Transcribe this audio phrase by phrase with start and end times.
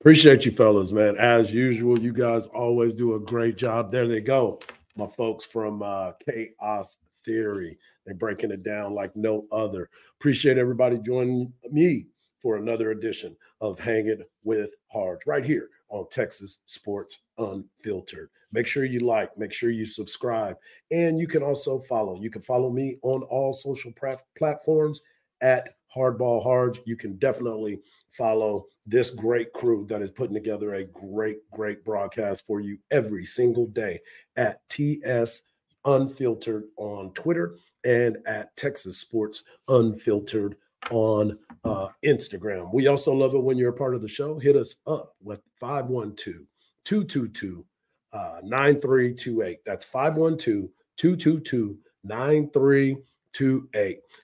[0.00, 1.14] Appreciate you, fellas, man.
[1.18, 3.92] As usual, you guys always do a great job.
[3.92, 4.58] There they go,
[4.96, 7.78] my folks from uh, Chaos Theory.
[8.06, 9.90] They're breaking it down like no other.
[10.18, 12.06] Appreciate everybody joining me
[12.40, 18.30] for another edition of Hanging with Hardge right here on Texas Sports Unfiltered.
[18.52, 20.56] Make sure you like, make sure you subscribe,
[20.90, 22.18] and you can also follow.
[22.18, 23.92] You can follow me on all social
[24.38, 25.02] platforms
[25.42, 26.80] at Hardball Hardge.
[26.86, 27.80] You can definitely
[28.10, 33.24] follow this great crew that is putting together a great, great broadcast for you every
[33.24, 34.00] single day
[34.36, 35.42] at TS
[35.86, 40.56] Unfiltered on Twitter and at Texas Sports Unfiltered
[40.90, 42.72] on uh, Instagram.
[42.72, 44.38] We also love it when you're a part of the show.
[44.38, 46.46] Hit us up with 512
[46.84, 47.64] 222
[48.12, 49.58] 9328.
[49.64, 53.04] That's 512 222 9328.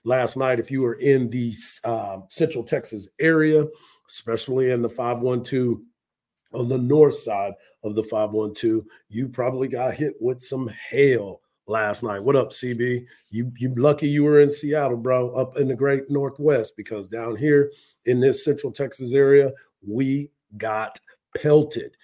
[0.03, 1.53] Last night, if you were in the
[1.83, 3.65] uh, Central Texas area,
[4.09, 5.79] especially in the 512
[6.53, 7.53] on the north side
[7.83, 12.23] of the 512, you probably got hit with some hail last night.
[12.23, 13.05] What up, CB?
[13.29, 17.35] You you lucky you were in Seattle, bro, up in the great northwest, because down
[17.35, 17.71] here
[18.05, 19.51] in this central Texas area,
[19.85, 20.99] we got
[21.35, 21.95] pelted.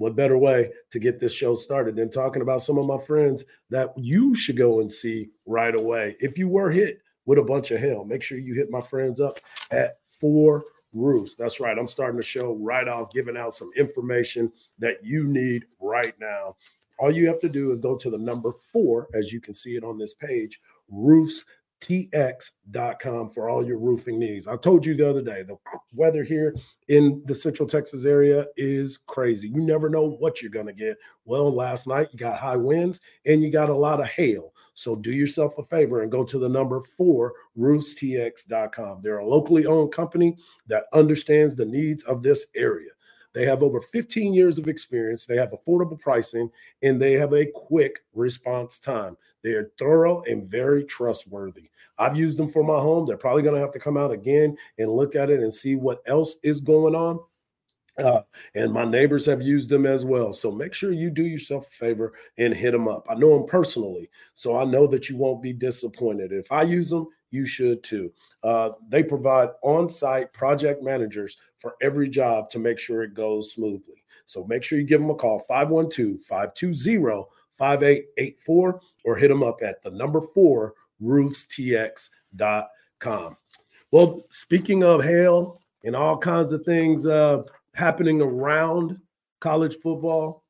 [0.00, 3.44] What better way to get this show started than talking about some of my friends
[3.68, 6.16] that you should go and see right away?
[6.20, 9.20] If you were hit with a bunch of hell make sure you hit my friends
[9.20, 9.38] up
[9.70, 11.34] at four roofs.
[11.36, 11.78] That's right.
[11.78, 16.56] I'm starting the show right off, giving out some information that you need right now.
[16.98, 19.76] All you have to do is go to the number four, as you can see
[19.76, 20.62] it on this page,
[21.80, 24.46] roofstx.com for all your roofing needs.
[24.46, 25.56] I told you the other day, the
[25.92, 26.54] weather here
[26.88, 29.48] in the Central Texas area is crazy.
[29.48, 30.98] You never know what you're going to get.
[31.24, 34.52] Well, last night you got high winds and you got a lot of hail.
[34.74, 39.00] So do yourself a favor and go to the number four, roofstx.com.
[39.02, 40.36] They're a locally owned company
[40.68, 42.90] that understands the needs of this area.
[43.32, 45.24] They have over 15 years of experience.
[45.24, 46.50] They have affordable pricing
[46.82, 49.16] and they have a quick response time.
[49.42, 51.70] They are thorough and very trustworthy.
[51.98, 53.06] I've used them for my home.
[53.06, 55.76] They're probably going to have to come out again and look at it and see
[55.76, 57.20] what else is going on.
[57.98, 58.22] Uh,
[58.54, 60.32] and my neighbors have used them as well.
[60.32, 63.06] So make sure you do yourself a favor and hit them up.
[63.10, 66.32] I know them personally, so I know that you won't be disappointed.
[66.32, 68.12] If I use them, you should too.
[68.42, 73.52] Uh, they provide on site project managers for every job to make sure it goes
[73.52, 74.02] smoothly.
[74.24, 77.26] So make sure you give them a call 512 520
[77.60, 80.72] 5884 or hit them up at the number four
[81.02, 83.36] roofstx.com.
[83.92, 87.42] Well, speaking of hail and all kinds of things uh,
[87.74, 88.98] happening around
[89.40, 90.44] college football,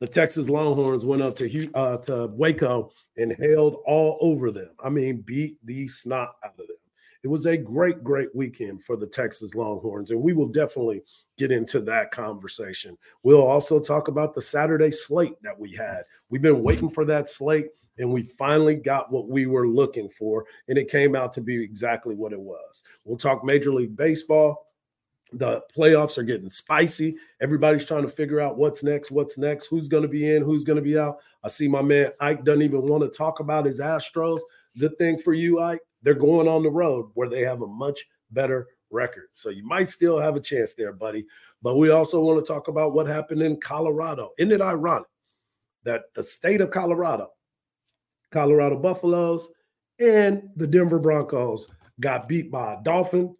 [0.00, 4.70] the Texas Longhorns went up to uh, to Waco and hailed all over them.
[4.82, 6.77] I mean, beat the snot out of them.
[7.24, 11.02] It was a great, great weekend for the Texas Longhorns, and we will definitely
[11.36, 12.96] get into that conversation.
[13.22, 16.02] We'll also talk about the Saturday slate that we had.
[16.30, 17.68] We've been waiting for that slate,
[17.98, 21.62] and we finally got what we were looking for, and it came out to be
[21.62, 22.82] exactly what it was.
[23.04, 24.64] We'll talk Major League Baseball
[25.32, 27.16] the playoffs are getting spicy.
[27.40, 30.64] Everybody's trying to figure out what's next, what's next, who's going to be in, who's
[30.64, 31.18] going to be out.
[31.44, 34.40] I see my man Ike doesn't even want to talk about his Astros.
[34.78, 35.80] Good thing for you, Ike.
[36.02, 39.28] They're going on the road where they have a much better record.
[39.34, 41.26] So you might still have a chance there, buddy.
[41.62, 44.30] But we also want to talk about what happened in Colorado.
[44.38, 45.08] Isn't it ironic
[45.84, 47.30] that the state of Colorado,
[48.30, 49.48] Colorado Buffaloes,
[50.00, 51.66] and the Denver Broncos
[52.00, 53.34] got beat by a Dolphin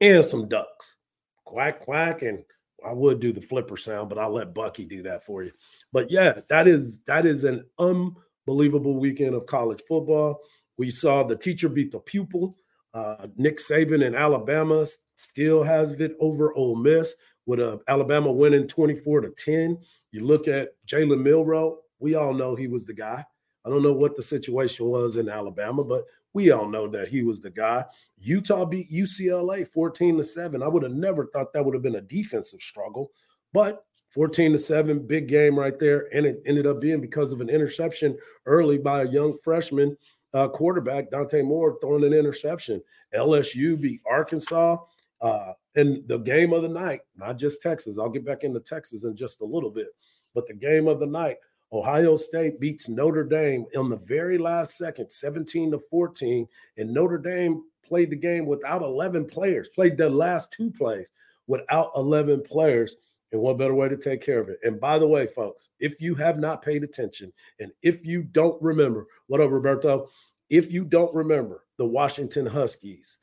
[0.00, 0.96] and some ducks.
[1.44, 2.22] Quack, quack.
[2.22, 2.44] And
[2.84, 5.52] I would do the flipper sound, but I'll let Bucky do that for you.
[5.92, 10.40] But yeah, that is that is an unbelievable weekend of college football.
[10.76, 12.56] We saw the teacher beat the pupil.
[12.94, 17.14] Uh, Nick Saban in Alabama still has it over Ole Miss
[17.46, 19.78] with Alabama winning 24 to 10.
[20.10, 23.24] You look at Jalen Milroe, we all know he was the guy.
[23.64, 27.22] I don't know what the situation was in Alabama, but we all know that he
[27.22, 27.84] was the guy.
[28.18, 30.62] Utah beat UCLA 14 to 7.
[30.62, 33.10] I would have never thought that would have been a defensive struggle,
[33.52, 36.08] but 14 to 7, big game right there.
[36.12, 39.96] And it ended up being because of an interception early by a young freshman
[40.34, 42.82] uh, quarterback, Dante Moore, throwing an interception.
[43.14, 44.78] LSU beat Arkansas.
[45.20, 47.96] Uh, and the game of the night, not just Texas.
[47.98, 49.88] I'll get back into Texas in just a little bit,
[50.34, 51.36] but the game of the night
[51.72, 56.46] Ohio State beats Notre Dame in the very last second, 17 to 14.
[56.76, 61.10] And Notre Dame played the game without 11 players, played the last two plays
[61.46, 62.96] without 11 players.
[63.32, 64.58] And what better way to take care of it?
[64.62, 68.60] And by the way, folks, if you have not paid attention and if you don't
[68.62, 70.08] remember, what up, Roberto?
[70.50, 73.18] If you don't remember the Washington Huskies,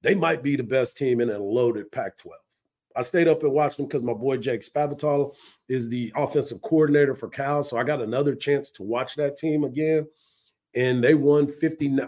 [0.00, 2.38] they might be the best team in a loaded Pac 12.
[2.96, 5.34] I stayed up and watched them because my boy Jake Spavital
[5.68, 7.62] is the offensive coordinator for Cal.
[7.62, 10.06] So I got another chance to watch that team again.
[10.74, 12.06] And they won 50, uh,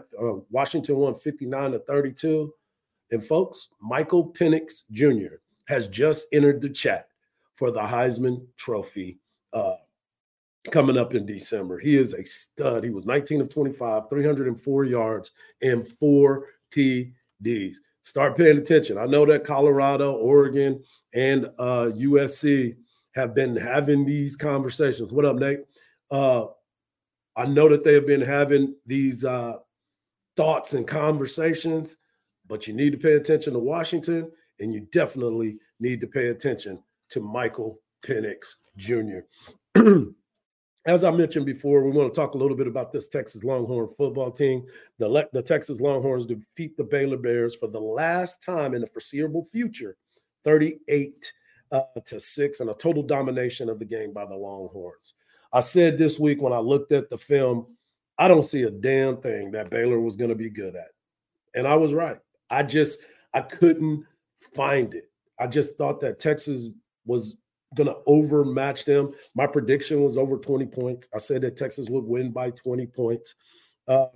[0.51, 2.53] Washington won 59 to 32.
[3.11, 5.37] And folks, Michael Penix Jr.
[5.67, 7.09] has just entered the chat
[7.57, 9.19] for the Heisman Trophy
[9.53, 9.75] uh,
[10.71, 11.79] coming up in December.
[11.79, 12.85] He is a stud.
[12.85, 15.31] He was 19 of 25, 304 yards,
[15.63, 17.77] and four TDs.
[18.03, 18.99] Start paying attention.
[18.99, 20.83] I know that Colorado, Oregon,
[21.15, 22.77] and uh, USC
[23.15, 25.13] have been having these conversations.
[25.13, 25.61] What up, Nate?
[26.11, 26.47] Uh,
[27.35, 29.55] I know that they have been having these uh,
[30.37, 31.97] thoughts and conversations,
[32.47, 34.31] but you need to pay attention to Washington,
[34.61, 36.79] and you definitely need to pay attention
[37.11, 39.21] to Michael Penix Jr.
[40.87, 43.89] As I mentioned before, we want to talk a little bit about this Texas Longhorn
[43.99, 44.65] football team.
[44.99, 49.47] The, the Texas Longhorns defeat the Baylor Bears for the last time in the foreseeable
[49.51, 49.97] future,
[50.45, 51.33] 38
[51.73, 55.15] uh, to 6, and a total domination of the game by the Longhorns.
[55.53, 57.67] I said this week when I looked at the film,
[58.19, 60.89] I don't see a damn thing that Baylor was going to be good at.
[61.55, 62.19] And I was right.
[62.49, 63.01] I just
[63.35, 64.05] I couldn't
[64.55, 65.11] find it.
[65.39, 66.69] I just thought that Texas
[67.07, 67.37] was
[67.75, 69.13] going to overmatch them.
[69.35, 71.09] My prediction was over 20 points.
[71.15, 73.35] I said that Texas would win by 20 points.
[73.89, 74.07] Uh,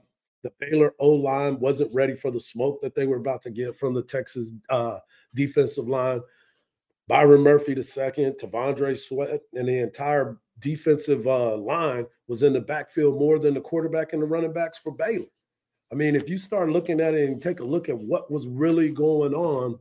[0.43, 3.79] the Baylor O line wasn't ready for the smoke that they were about to get
[3.79, 4.99] from the Texas uh,
[5.35, 6.21] defensive line.
[7.09, 12.61] Byron Murphy the second, T'Vondre Sweat, and the entire defensive uh, line was in the
[12.61, 15.27] backfield more than the quarterback and the running backs for Baylor.
[15.93, 18.47] I mean, if you start looking at it and take a look at what was
[18.47, 19.79] really going on,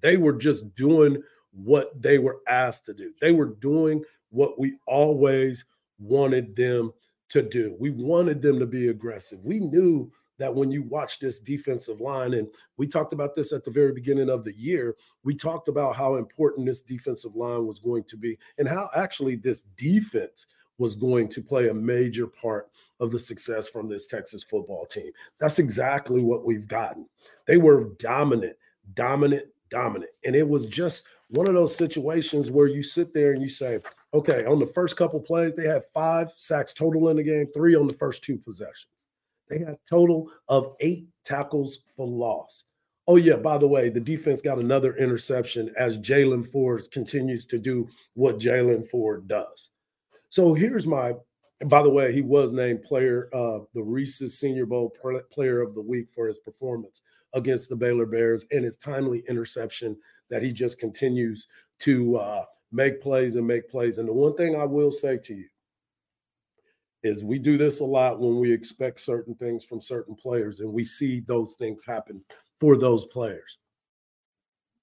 [0.00, 1.20] they were just doing
[1.52, 3.12] what they were asked to do.
[3.20, 5.64] They were doing what we always
[5.98, 6.92] wanted them
[7.30, 7.76] to do.
[7.78, 9.38] We wanted them to be aggressive.
[9.44, 12.48] We knew that when you watch this defensive line, and
[12.78, 16.16] we talked about this at the very beginning of the year, we talked about how
[16.16, 20.46] important this defensive line was going to be and how actually this defense
[20.78, 22.70] was going to play a major part
[23.00, 25.12] of the success from this Texas football team.
[25.38, 27.06] That's exactly what we've gotten.
[27.46, 28.56] They were dominant,
[28.94, 30.10] dominant, dominant.
[30.24, 33.80] And it was just one of those situations where you sit there and you say,
[34.12, 37.74] okay, on the first couple plays, they had five sacks total in the game, three
[37.74, 39.06] on the first two possessions.
[39.48, 42.64] They had total of eight tackles for loss.
[43.06, 47.58] Oh, yeah, by the way, the defense got another interception as Jaylan Ford continues to
[47.58, 49.70] do what Jaylan Ford does.
[50.28, 51.14] So here's my,
[51.66, 54.94] by the way, he was named player, uh, the Reese's Senior Bowl
[55.32, 57.00] player of the week for his performance
[57.34, 59.96] against the Baylor Bears and his timely interception
[60.30, 61.46] that he just continues
[61.80, 63.98] to uh, make plays and make plays.
[63.98, 65.48] And the one thing I will say to you
[67.02, 70.72] is we do this a lot when we expect certain things from certain players and
[70.72, 72.22] we see those things happen
[72.60, 73.58] for those players.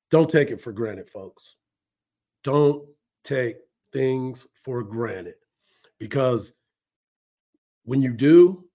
[0.10, 1.56] Don't take it for granted, folks.
[2.44, 2.88] Don't
[3.24, 3.58] take
[3.94, 5.36] things for granted
[6.00, 6.54] because
[7.84, 8.66] when you do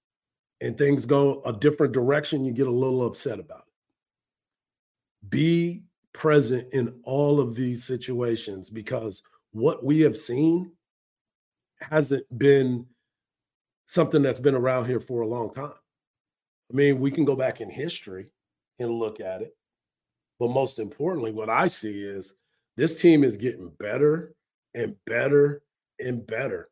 [0.61, 3.62] and things go a different direction, you get a little upset about it.
[5.29, 5.83] Be
[6.13, 9.23] present in all of these situations because
[9.53, 10.73] what we have seen
[11.81, 12.87] hasn't been
[13.87, 15.73] something that's been around here for a long time.
[16.71, 18.31] I mean, we can go back in history
[18.79, 19.55] and look at it.
[20.39, 22.35] But most importantly, what I see is
[22.77, 24.35] this team is getting better
[24.75, 25.63] and better
[26.01, 26.71] and better.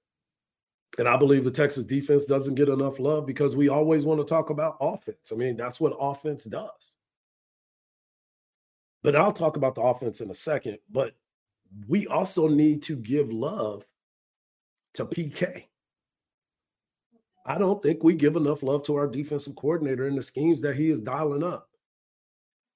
[0.98, 4.26] And I believe the Texas defense doesn't get enough love because we always want to
[4.26, 5.30] talk about offense.
[5.32, 6.96] I mean, that's what offense does.
[9.02, 10.78] But I'll talk about the offense in a second.
[10.90, 11.14] But
[11.88, 13.84] we also need to give love
[14.94, 15.64] to PK.
[17.46, 20.76] I don't think we give enough love to our defensive coordinator and the schemes that
[20.76, 21.68] he is dialing up.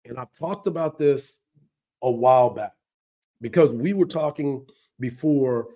[0.04, 1.38] And I've talked about this
[2.02, 2.72] a while back
[3.40, 4.66] because we were talking
[5.00, 5.68] before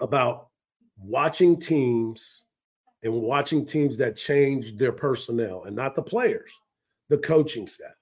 [0.00, 0.48] about
[0.98, 2.44] watching teams
[3.02, 6.50] and watching teams that change their personnel and not the players,
[7.08, 7.99] the coaching staffs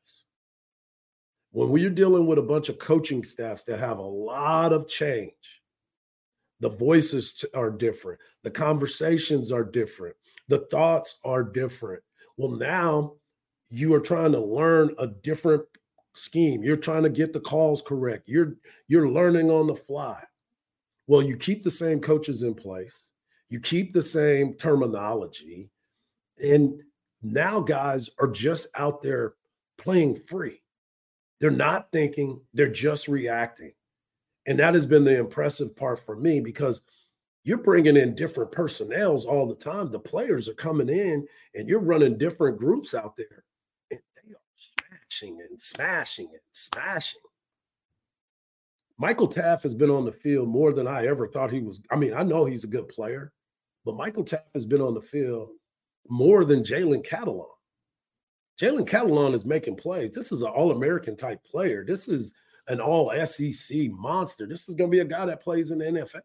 [1.58, 5.60] when we're dealing with a bunch of coaching staffs that have a lot of change,
[6.60, 10.14] the voices are different, the conversations are different,
[10.46, 12.00] the thoughts are different.
[12.36, 13.14] Well, now
[13.70, 15.64] you are trying to learn a different
[16.14, 16.62] scheme.
[16.62, 18.28] You're trying to get the calls correct.
[18.28, 18.54] You're
[18.86, 20.22] you're learning on the fly.
[21.08, 23.08] Well, you keep the same coaches in place.
[23.48, 25.70] You keep the same terminology.
[26.40, 26.80] And
[27.20, 29.34] now guys are just out there
[29.76, 30.60] playing free.
[31.40, 33.72] They're not thinking, they're just reacting.
[34.46, 36.82] And that has been the impressive part for me because
[37.44, 39.90] you're bringing in different personnels all the time.
[39.90, 43.44] The players are coming in and you're running different groups out there.
[43.90, 47.20] And they are smashing and smashing and smashing.
[48.98, 51.80] Michael Taaffe has been on the field more than I ever thought he was.
[51.90, 53.32] I mean, I know he's a good player,
[53.84, 55.50] but Michael Taaffe has been on the field
[56.08, 57.46] more than Jalen Catalon.
[58.60, 60.10] Jalen Catalon is making plays.
[60.10, 61.84] This is an All American type player.
[61.86, 62.32] This is
[62.66, 64.46] an All SEC monster.
[64.46, 66.20] This is going to be a guy that plays in the NFL.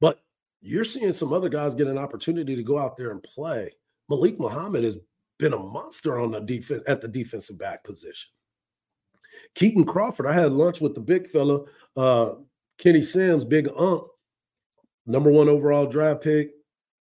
[0.00, 0.22] But
[0.62, 3.72] you're seeing some other guys get an opportunity to go out there and play.
[4.08, 4.96] Malik Muhammad has
[5.38, 8.30] been a monster on the defense at the defensive back position.
[9.54, 11.64] Kitan Crawford, I had lunch with the big fella,
[11.96, 12.34] uh,
[12.78, 14.06] Kenny Sims, big ump,
[15.06, 16.52] number one overall draft pick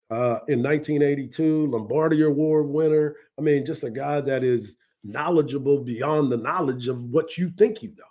[0.10, 3.16] uh, in 1982, Lombardi Award winner.
[3.38, 7.84] I mean, just a guy that is knowledgeable beyond the knowledge of what you think
[7.84, 8.04] you know.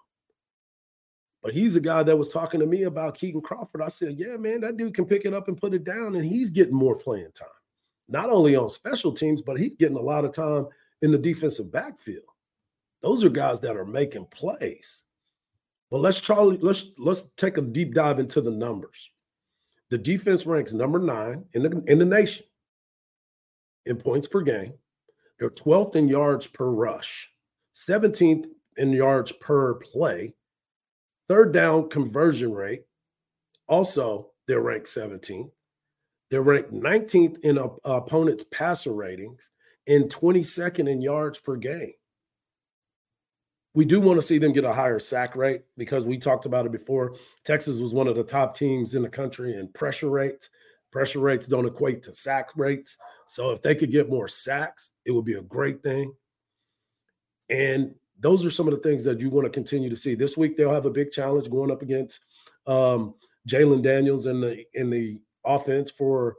[1.43, 3.81] But he's a guy that was talking to me about Kitan Crawford.
[3.81, 6.25] I said, Yeah, man, that dude can pick it up and put it down, and
[6.25, 7.49] he's getting more playing time.
[8.09, 10.67] Not only on special teams, but he's getting a lot of time
[11.03, 12.25] in the defensive backfield.
[13.01, 15.03] Those are guys that are making plays.
[15.91, 19.11] But let's Charlie, let's let's take a deep dive into the numbers.
[19.91, 22.45] The defense ranks number nine in the in the nation
[23.85, 24.75] in points per game.
[25.39, 27.31] They're 12th in yards per rush,
[27.75, 30.35] 17th in yards per play,
[31.29, 32.85] third down conversion rate.
[33.69, 35.51] Also, they're ranked 17th.
[36.31, 39.43] They're ranked 19th in opponent's passer ratings
[39.87, 41.93] and 22nd in yards per game.
[43.77, 46.65] We do want to see them get a higher sack rate because we talked about
[46.65, 47.15] it before.
[47.45, 50.49] Texas was one of the top teams in the country in pressure rates.
[50.91, 52.97] Pressure rates don't equate to sack rates.
[53.27, 56.15] So if they could get more sacks, it would be a great thing.
[57.51, 60.15] And those are some of the things that you want to continue to see.
[60.15, 62.21] This week they'll have a big challenge going up against
[62.67, 63.15] um,
[63.47, 66.37] Jalon Daniels in the in the offense for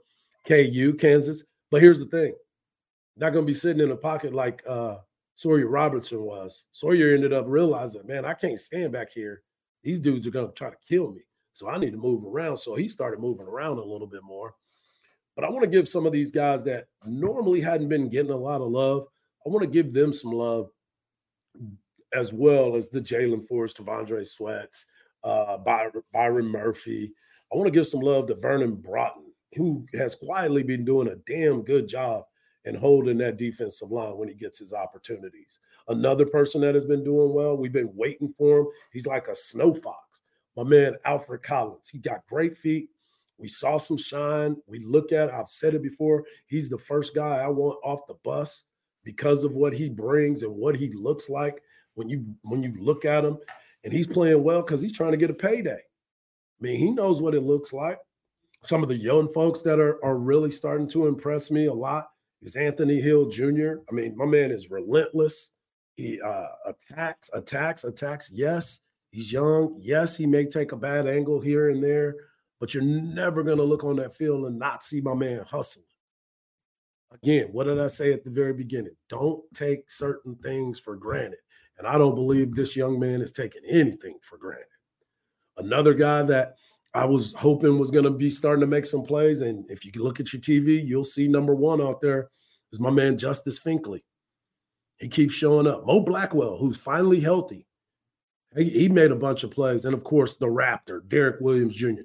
[0.47, 1.43] KU, Kansas.
[1.69, 2.33] But here's the thing:
[3.15, 4.95] not going to be sitting in a pocket like uh,
[5.37, 6.65] Sawyer Robertson was.
[6.71, 9.43] Sawyer ended up realizing, man, I can't stand back here.
[9.83, 11.21] These dudes are going to try to kill me.
[11.53, 12.57] So I need to move around.
[12.57, 14.55] So he started moving around a little bit more.
[15.35, 18.35] But I want to give some of these guys that normally hadn't been getting a
[18.35, 19.05] lot of love,
[19.45, 20.71] I want to give them some love
[22.13, 24.87] as well as the Jalen Forrest, T'Vondre Sweats,
[25.23, 27.13] uh, Byron, Byron Murphy.
[27.53, 31.31] I want to give some love to Vernon Broughton, who has quietly been doing a
[31.31, 32.23] damn good job
[32.67, 35.59] and holding that defensive line when he gets his opportunities.
[35.87, 38.67] Another person that has been doing well, we've been waiting for him.
[38.91, 40.21] He's like a snow fox.
[40.57, 41.87] My man, Alfred Collins.
[41.89, 42.89] He got great feet.
[43.37, 44.57] We saw some shine.
[44.67, 48.15] We look at, I've said it before, he's the first guy I want off the
[48.23, 48.65] bus
[49.05, 51.61] because of what he brings and what he looks like
[51.93, 53.37] when you when you look at him.
[53.85, 55.79] And he's playing well because he's trying to get a payday.
[55.79, 57.99] I mean, he knows what it looks like.
[58.63, 62.09] Some of the young folks that are, are really starting to impress me a lot
[62.41, 63.75] is Anthony Hill Jr.
[63.89, 65.51] I mean, my man is relentless.
[65.95, 68.29] He uh, attacks, attacks, attacks.
[68.31, 68.79] Yes,
[69.11, 69.75] he's young.
[69.79, 72.15] Yes, he may take a bad angle here and there,
[72.59, 75.85] but you're never going to look on that field and not see my man hustling.
[77.11, 78.95] Again, what did I say at the very beginning?
[79.09, 81.39] Don't take certain things for granted.
[81.77, 84.65] And I don't believe this young man is taking anything for granted.
[85.57, 86.55] Another guy that
[86.93, 89.41] I was hoping was going to be starting to make some plays.
[89.41, 92.29] And if you look at your TV, you'll see number one out there
[92.71, 94.01] is my man Justice Finkley.
[94.97, 95.85] He keeps showing up.
[95.85, 97.67] Mo Blackwell, who's finally healthy,
[98.55, 99.85] he, he made a bunch of plays.
[99.85, 102.01] And of course, the Raptor, Derek Williams Jr.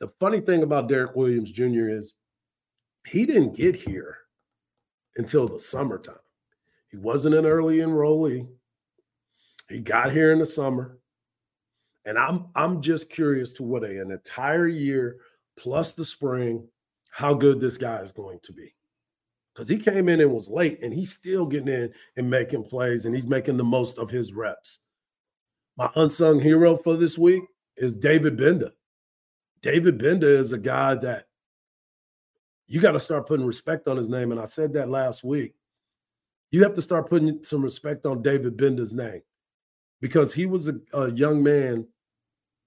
[0.00, 1.88] The funny thing about Derek Williams Jr.
[1.88, 2.14] is
[3.06, 4.16] he didn't get here
[5.16, 6.16] until the summertime.
[6.90, 8.48] He wasn't an early enrollee.
[9.68, 10.98] He got here in the summer.
[12.04, 15.18] And I'm I'm just curious to what a, an entire year
[15.56, 16.66] plus the spring,
[17.10, 18.74] how good this guy is going to be.
[19.54, 23.04] Because he came in and was late, and he's still getting in and making plays,
[23.04, 24.78] and he's making the most of his reps.
[25.76, 27.42] My unsung hero for this week
[27.76, 28.72] is David Gbenda.
[29.60, 31.26] David Gbenda is a guy that
[32.66, 34.32] you got to start putting respect on his name.
[34.32, 35.54] And I said that last week.
[36.50, 39.22] You have to start putting some respect on David Gbenda's name
[40.02, 41.86] because he was a, a young man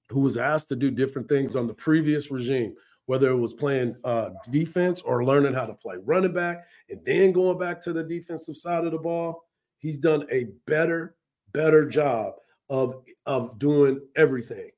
[0.09, 2.73] who was asked to do different things on the previous regime,
[3.07, 7.31] whether it was playing uh, defense or learning how to play running back and then
[7.33, 9.43] going back to the defensive side of the ball.
[9.79, 11.15] He's done a better,
[11.51, 12.35] better job
[12.69, 14.71] of, of doing everything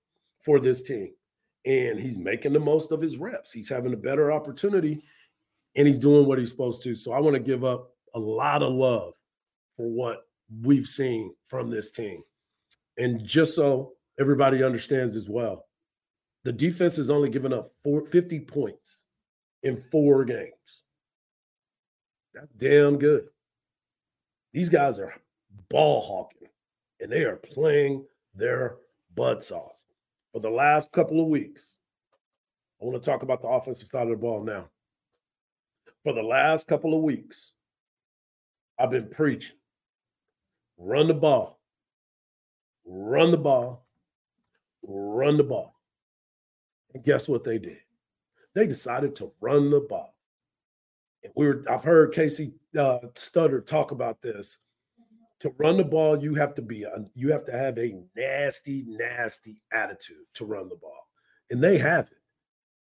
[0.43, 1.11] for this team.
[1.65, 3.51] And he's making the most of his reps.
[3.51, 5.03] He's having a better opportunity
[5.75, 6.95] and he's doing what he's supposed to.
[6.95, 9.13] So I want to give up a lot of love
[9.75, 10.25] for what
[10.63, 12.23] we've seen from this team.
[12.97, 15.65] And just so everybody understands as well.
[16.43, 19.03] The defense has only given up four, 50 points
[19.63, 20.51] in four games.
[22.33, 23.25] That's damn good.
[24.53, 25.13] These guys are
[25.69, 26.47] ball hawking
[26.99, 28.77] and they are playing their
[29.15, 29.85] bud saws.
[30.31, 31.75] For the last couple of weeks,
[32.81, 34.69] I want to talk about the offensive side of the ball now.
[36.03, 37.53] For the last couple of weeks,
[38.79, 39.55] I've been preaching
[40.77, 41.56] run the ball,
[42.87, 43.85] run the ball,
[44.81, 45.75] run the ball.
[46.93, 47.77] And guess what they did?
[48.55, 50.15] They decided to run the ball.
[51.23, 54.57] And we were, I've heard Casey uh, Studdard talk about this.
[55.41, 58.85] To run the ball, you have to be, a, you have to have a nasty,
[58.87, 61.07] nasty attitude to run the ball.
[61.51, 62.17] And they have it.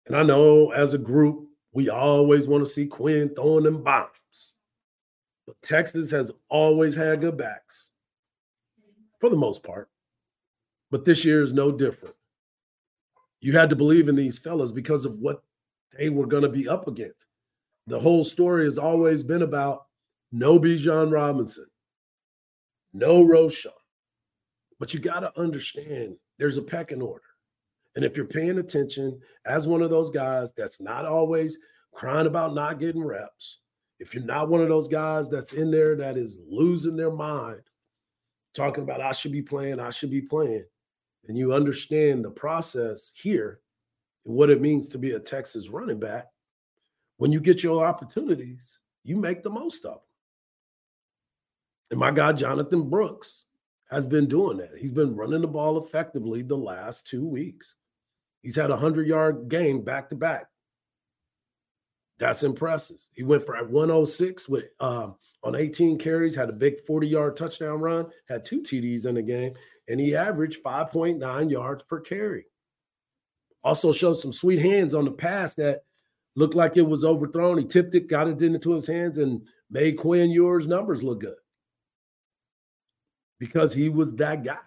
[0.07, 4.55] And I know as a group, we always want to see Quinn throwing them bombs.
[5.45, 7.88] But Texas has always had good backs
[9.19, 9.89] for the most part.
[10.91, 12.15] But this year is no different.
[13.41, 15.43] You had to believe in these fellas because of what
[15.97, 17.25] they were going to be up against.
[17.87, 19.85] The whole story has always been about
[20.31, 21.65] no Bijan Robinson,
[22.93, 23.71] no Roschon.
[24.79, 27.23] But you got to understand there's a pecking order.
[27.95, 31.57] And if you're paying attention as one of those guys that's not always
[31.93, 33.59] crying about not getting reps,
[33.99, 37.61] if you're not one of those guys that's in there that is losing their mind,
[38.55, 40.65] talking about I should be playing, I should be playing,
[41.27, 43.61] and you understand the process here
[44.25, 46.27] and what it means to be a Texas running back,
[47.17, 50.01] when you get your opportunities, you make the most of them.
[51.91, 53.45] And my guy, Jonathan Brooks,
[53.89, 54.77] has been doing that.
[54.77, 57.75] He's been running the ball effectively the last two weeks.
[58.43, 60.47] He's had a 100 yard game back to back.
[62.19, 62.97] That's impressive.
[63.13, 67.79] He went for 106 with um, on 18 carries, had a big 40 yard touchdown
[67.79, 69.53] run, had two TDs in the game,
[69.87, 72.45] and he averaged 5.9 yards per carry.
[73.63, 75.83] Also showed some sweet hands on the pass that
[76.35, 77.57] looked like it was overthrown.
[77.57, 81.35] He tipped it, got it into his hands, and made Quinn Ewers' numbers look good
[83.39, 84.57] because he was that guy.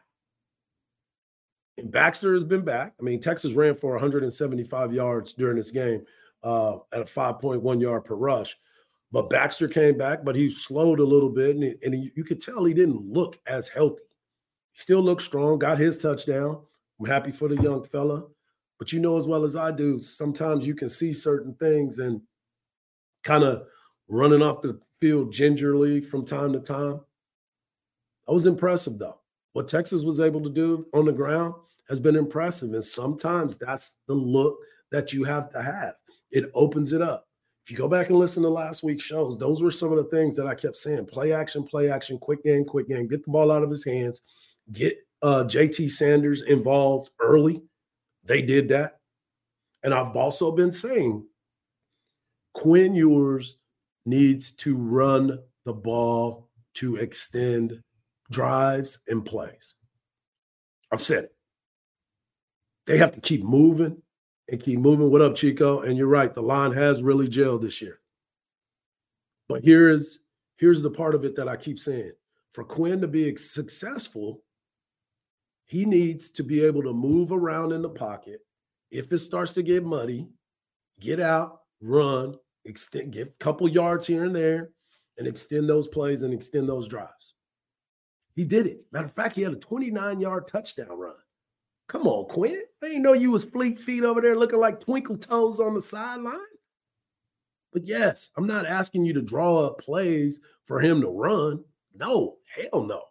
[1.76, 2.94] And Baxter has been back.
[2.98, 6.04] I mean, Texas ran for 175 yards during this game
[6.42, 8.56] uh, at a 5.1 yard per rush.
[9.10, 12.24] But Baxter came back, but he slowed a little bit, and, he, and he, you
[12.24, 14.02] could tell he didn't look as healthy.
[14.72, 16.62] He still looked strong, got his touchdown.
[16.98, 18.24] I'm happy for the young fella.
[18.78, 22.20] But you know as well as I do, sometimes you can see certain things and
[23.22, 23.66] kind of
[24.08, 27.00] running off the field gingerly from time to time.
[28.28, 29.20] I was impressive though.
[29.52, 31.54] What Texas was able to do on the ground
[31.88, 32.72] has been impressive.
[32.72, 34.56] And sometimes that's the look
[34.90, 35.94] that you have to have
[36.32, 37.28] it opens it up.
[37.64, 40.10] If you go back and listen to last week's shows, those were some of the
[40.10, 43.30] things that I kept saying play action, play action, quick game, quick game, get the
[43.30, 44.22] ball out of his hands,
[44.72, 47.62] get uh, JT Sanders involved early.
[48.24, 48.98] They did that.
[49.84, 51.24] And I've also been saying
[52.54, 53.58] Quinn Ewers
[54.06, 57.80] needs to run the ball to extend
[58.30, 59.74] drives and plays.
[60.90, 61.34] I've said it.
[62.86, 64.02] They have to keep moving
[64.52, 65.10] and keep moving.
[65.10, 65.80] What up, Chico?
[65.80, 68.00] And you're right, the line has really gelled this year.
[69.48, 70.20] But here is
[70.58, 72.12] here's the part of it that I keep saying.
[72.52, 74.44] For Quinn to be successful,
[75.64, 78.40] he needs to be able to move around in the pocket.
[78.90, 80.28] If it starts to get muddy,
[81.00, 82.36] get out, run,
[82.66, 84.68] extend, get a couple yards here and there,
[85.16, 87.34] and extend those plays and extend those drives.
[88.34, 88.84] He did it.
[88.92, 91.14] Matter of fact, he had a 29 yard touchdown run.
[91.88, 92.62] Come on, Quinn.
[92.82, 95.82] I didn't know you was fleet feet over there looking like twinkle toes on the
[95.82, 96.38] sideline.
[97.72, 101.64] But yes, I'm not asking you to draw up plays for him to run.
[101.94, 103.02] No, hell no.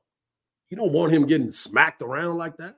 [0.69, 2.77] You don't want him getting smacked around like that.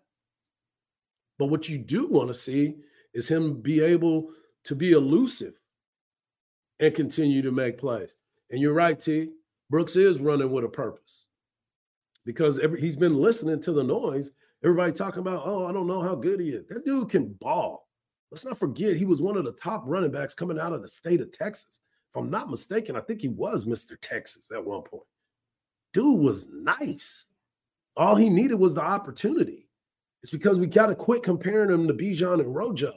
[1.38, 2.76] But what you do want to see
[3.14, 4.30] is him be able
[4.66, 5.54] to be elusive
[6.80, 8.16] and continue to make plays.
[8.50, 9.30] And you're right, T.
[9.70, 11.26] Brooks is running with a purpose
[12.26, 14.32] because every, he's been listening to the noise
[14.64, 16.66] Everybody talking about, oh, I don't know how good he is.
[16.68, 17.88] That dude can ball.
[18.32, 20.88] Let's not forget he was one of the top running backs coming out of the
[20.88, 21.82] state of Texas.
[22.12, 23.98] If I'm not mistaken, I think he was Mr.
[24.02, 25.04] Texas at one point.
[25.94, 27.26] Dude was nice.
[27.98, 29.68] All he needed was the opportunity.
[30.24, 32.94] It's because we got to quit comparing him to Bijan and Rojo.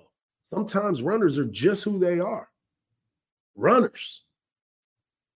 [0.49, 2.49] Sometimes runners are just who they are
[3.57, 4.23] runners.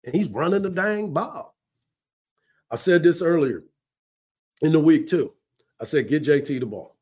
[0.06, 1.56] And he's running the dang ball.
[2.70, 3.64] I said this earlier
[4.62, 5.34] in the week, too.
[5.82, 6.98] I said, get JT the ball.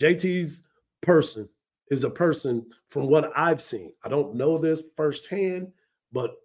[0.00, 0.62] JT's
[1.00, 1.48] person
[1.90, 3.92] is a person from what I've seen.
[4.04, 5.72] I don't know this firsthand,
[6.12, 6.36] but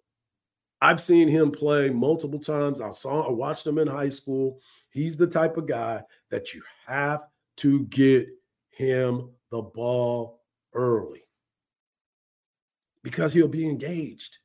[0.80, 2.80] I've seen him play multiple times.
[2.80, 4.60] I saw, I watched him in high school.
[4.90, 7.22] He's the type of guy that you have
[7.58, 8.28] to get
[8.70, 10.42] him the ball
[10.74, 11.22] early
[13.02, 14.38] because he'll be engaged.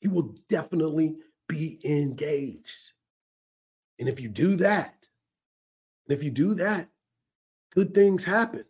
[0.00, 1.16] He will definitely
[1.48, 2.92] be engaged.
[3.98, 5.06] And if you do that,
[6.08, 6.88] and if you do that,
[7.74, 8.64] good things happen.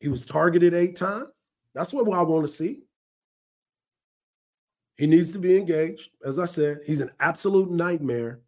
[0.00, 1.28] He was targeted eight times.
[1.74, 2.82] That's what I want to see.
[4.96, 6.10] He needs to be engaged.
[6.24, 8.40] As I said, he's an absolute nightmare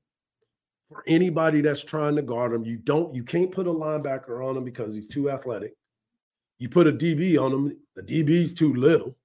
[0.89, 2.65] for anybody that's trying to guard him.
[2.65, 5.75] You don't, you can't put a linebacker on him because he's too athletic.
[6.59, 9.17] You put a DB on him, the DB's too little.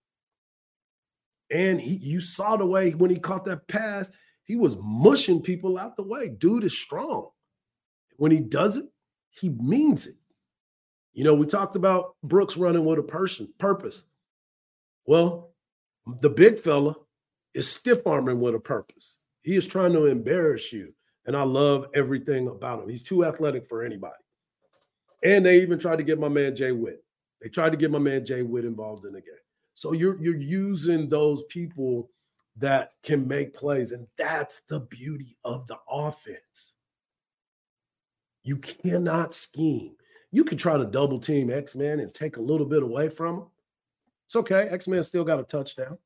[1.51, 4.09] And he, you saw the way when he caught that pass,
[4.45, 6.29] he was mushing people out the way.
[6.29, 7.29] Dude is strong.
[8.21, 8.85] When he does it,
[9.31, 10.13] he means it.
[11.11, 14.03] You know, we talked about Brooks running with a person purpose.
[15.07, 15.55] Well,
[16.21, 16.93] the big fella
[17.55, 19.15] is stiff arming with a purpose.
[19.41, 20.93] He is trying to embarrass you.
[21.25, 22.89] And I love everything about him.
[22.89, 24.13] He's too athletic for anybody.
[25.23, 27.03] And they even tried to get my man Jay Witt.
[27.41, 29.33] They tried to get my man Jay Witt involved in the game.
[29.73, 32.11] So you're you're using those people
[32.57, 36.75] that can make plays, and that's the beauty of the offense.
[38.43, 39.95] You cannot scheme.
[40.31, 43.37] You can try to double team X Man and take a little bit away from
[43.37, 43.45] him.
[44.25, 44.67] It's okay.
[44.69, 45.97] X Man still got a touchdown.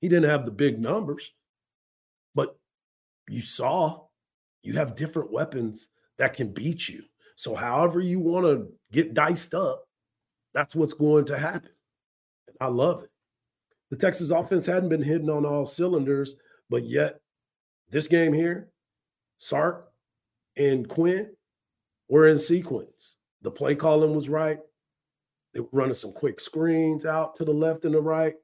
[0.00, 1.30] He didn't have the big numbers,
[2.34, 2.58] but
[3.28, 4.06] you saw
[4.62, 5.88] you have different weapons
[6.18, 7.02] that can beat you.
[7.36, 9.84] So, however you want to get diced up,
[10.52, 11.70] that's what's going to happen.
[12.48, 13.10] And I love it.
[13.90, 16.36] The Texas offense hadn't been hitting on all cylinders,
[16.68, 17.20] but yet
[17.90, 18.68] this game here,
[19.38, 19.89] Sark
[20.60, 21.30] and Quinn
[22.08, 23.16] were in sequence.
[23.40, 24.58] The play calling was right.
[25.54, 28.34] They were running some quick screens out to the left and the right.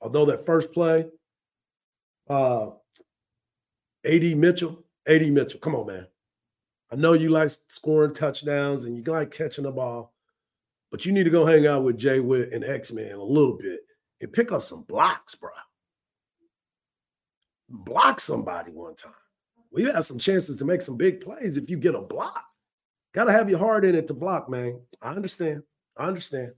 [0.00, 1.06] Although that first play,
[2.30, 2.70] uh,
[4.04, 6.06] AD Mitchell, AD Mitchell, come on, man.
[6.90, 10.14] I know you like scoring touchdowns and you like catching the ball,
[10.90, 13.58] but you need to go hang out with Jay Witt and X Man a little
[13.58, 13.80] bit
[14.22, 15.50] and pick up some blocks, bro.
[17.68, 19.12] Block somebody one time.
[19.78, 22.44] We have some chances to make some big plays if you get a block.
[23.14, 24.80] Got to have your heart in it to block, man.
[25.00, 25.62] I understand.
[25.96, 26.50] I understand.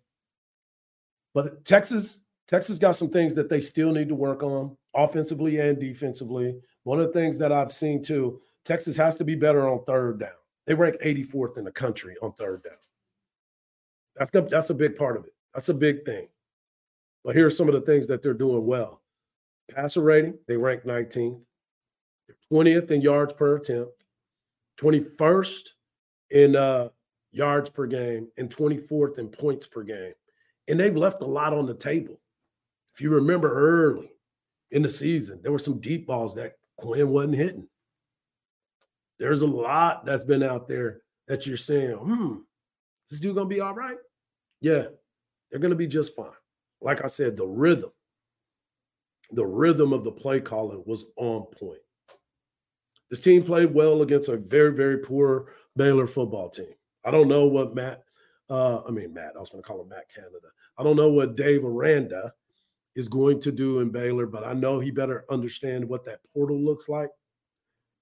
[1.35, 5.79] But Texas, Texas got some things that they still need to work on offensively and
[5.79, 6.59] defensively.
[6.85, 10.21] One of the things that I've seen too, Texas has to be better on third
[10.21, 10.31] down.
[10.67, 12.73] They rank 84th in the country on third down.
[14.17, 15.35] That's the, that's a big part of it.
[15.53, 16.29] That's a big thing.
[17.23, 19.03] But here are some of the things that they're doing well.
[19.71, 21.43] Passer rating, they rank 19th.
[22.53, 24.05] 20th in yards per attempt,
[24.81, 25.69] 21st
[26.31, 26.89] in uh,
[27.33, 30.13] yards per game, and 24th in points per game.
[30.69, 32.21] And they've left a lot on the table.
[32.95, 34.13] If you remember early
[34.71, 37.67] in the season, there were some deep balls that Quinn wasn't hitting.
[39.19, 42.37] There's a lot that's been out there that you're saying, hmm,
[43.07, 43.99] is this dude gonna be all right?
[44.61, 44.85] Yeah,
[45.51, 46.31] they're gonna be just fine.
[46.81, 47.91] Like I said, the rhythm,
[49.33, 51.81] the rhythm of the play calling was on point.
[53.11, 56.73] This team played well against a very, very poor Baylor football team.
[57.05, 58.05] I don't know what Matt,
[58.49, 60.49] uh, I mean, Matt, I was going to call him Matt Canada.
[60.79, 62.33] I don't know what Dave Aranda
[62.95, 66.61] is going to do in Baylor, but I know he better understand what that portal
[66.61, 67.11] looks like.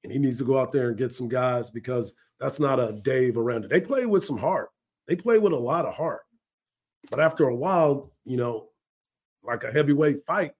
[0.04, 2.92] And he needs to go out there and get some guys because that's not a
[3.02, 3.68] Dave Aranda.
[3.68, 4.70] They play with some heart.
[5.06, 6.22] They play with a lot of heart.
[7.10, 8.68] But after a while, you know,
[9.42, 10.52] like a heavyweight fight,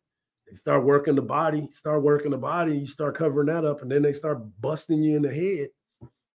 [0.51, 3.91] they start working the body, start working the body, you start covering that up, and
[3.91, 5.69] then they start busting you in the head.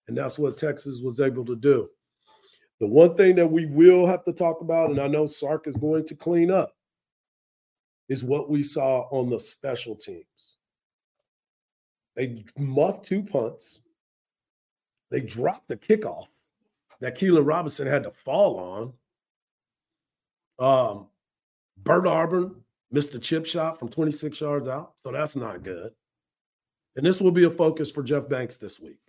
[0.07, 1.89] And that's what Texas was able to do.
[2.79, 5.77] The one thing that we will have to talk about, and I know Sark is
[5.77, 6.75] going to clean up,
[8.09, 10.57] is what we saw on the special teams.
[12.15, 13.79] They muffed two punts.
[15.09, 16.27] They dropped the kickoff
[16.99, 18.93] that Keelan Robinson had to fall
[20.59, 20.97] on.
[20.99, 21.07] Um,
[21.77, 22.62] Bert Auburn
[22.93, 25.91] missed a chip shot from 26 yards out, so that's not good.
[26.95, 28.99] And this will be a focus for Jeff Banks this week.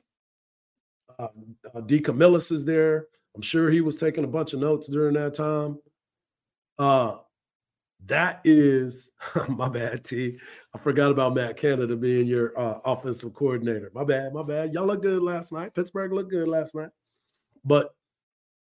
[1.19, 1.29] Uh,
[1.73, 2.01] uh, D.
[2.01, 3.07] Camillus is there.
[3.37, 5.79] I'm sure he was taking a bunch of notes during that time.
[6.79, 7.17] Uh,
[8.07, 9.11] that is
[9.49, 10.39] my bad, T.
[10.75, 13.91] I forgot about Matt Canada being your uh, offensive coordinator.
[13.95, 14.73] My bad, my bad.
[14.73, 15.75] Y'all look good last night.
[15.75, 16.91] Pittsburgh looked good last night,
[17.65, 17.95] but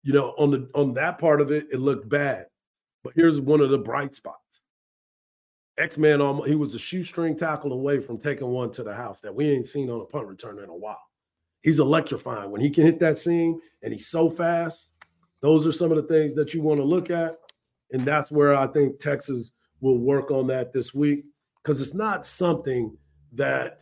[0.04, 2.46] you know, on the on that part of it, it looked bad.
[3.04, 4.62] But here's one of the bright spots.
[5.78, 9.34] X Man, he was a shoestring tackle away from taking one to the house that
[9.34, 11.02] we ain't seen on a punt return in a while.
[11.62, 14.90] He's electrifying when he can hit that seam and he's so fast.
[15.42, 17.38] Those are some of the things that you want to look at.
[17.92, 21.26] And that's where I think Texas will work on that this week
[21.62, 22.98] because it's not something
[23.34, 23.82] that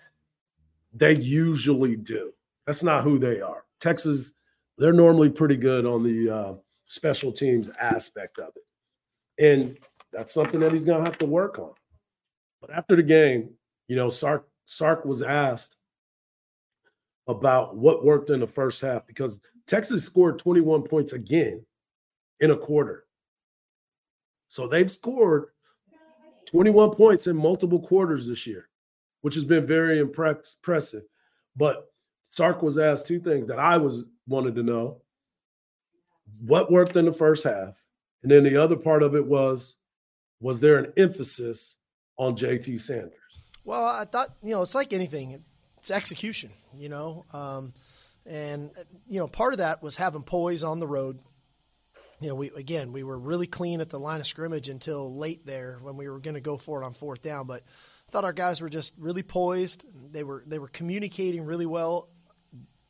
[0.93, 2.34] they usually do.
[2.65, 3.63] That's not who they are.
[3.79, 4.34] Texas,
[4.77, 6.53] they're normally pretty good on the uh,
[6.88, 9.43] special teams aspect of it.
[9.43, 9.77] And
[10.12, 11.73] that's something that he's going to have to work on.
[12.65, 13.51] But after the game,
[13.88, 15.75] you know, Sark Sark was asked
[17.28, 21.63] about what worked in the first half because Texas scored 21 points again
[22.39, 23.06] in a quarter.
[24.47, 25.47] So they've scored
[26.47, 28.69] 21 points in multiple quarters this year,
[29.21, 31.04] which has been very impressive.
[31.56, 31.91] But
[32.30, 35.01] Sark was asked two things that I was wanted to know.
[36.41, 37.82] What worked in the first half?
[38.23, 39.75] And then the other part of it was,
[40.39, 41.78] was there an emphasis
[42.17, 43.13] on JT Sanders?
[43.63, 45.43] Well, I thought, you know, it's like anything,
[45.78, 47.25] it's execution, you know.
[47.34, 47.73] Um,
[48.25, 48.71] and,
[49.08, 51.19] you know, part of that was having poise on the road.
[52.21, 55.45] You know, we again, we were really clean at the line of scrimmage until late
[55.45, 57.45] there when we were going to go for it on fourth down.
[57.45, 57.63] But
[58.08, 59.86] I thought our guys were just really poised.
[60.12, 62.08] They were they were communicating really well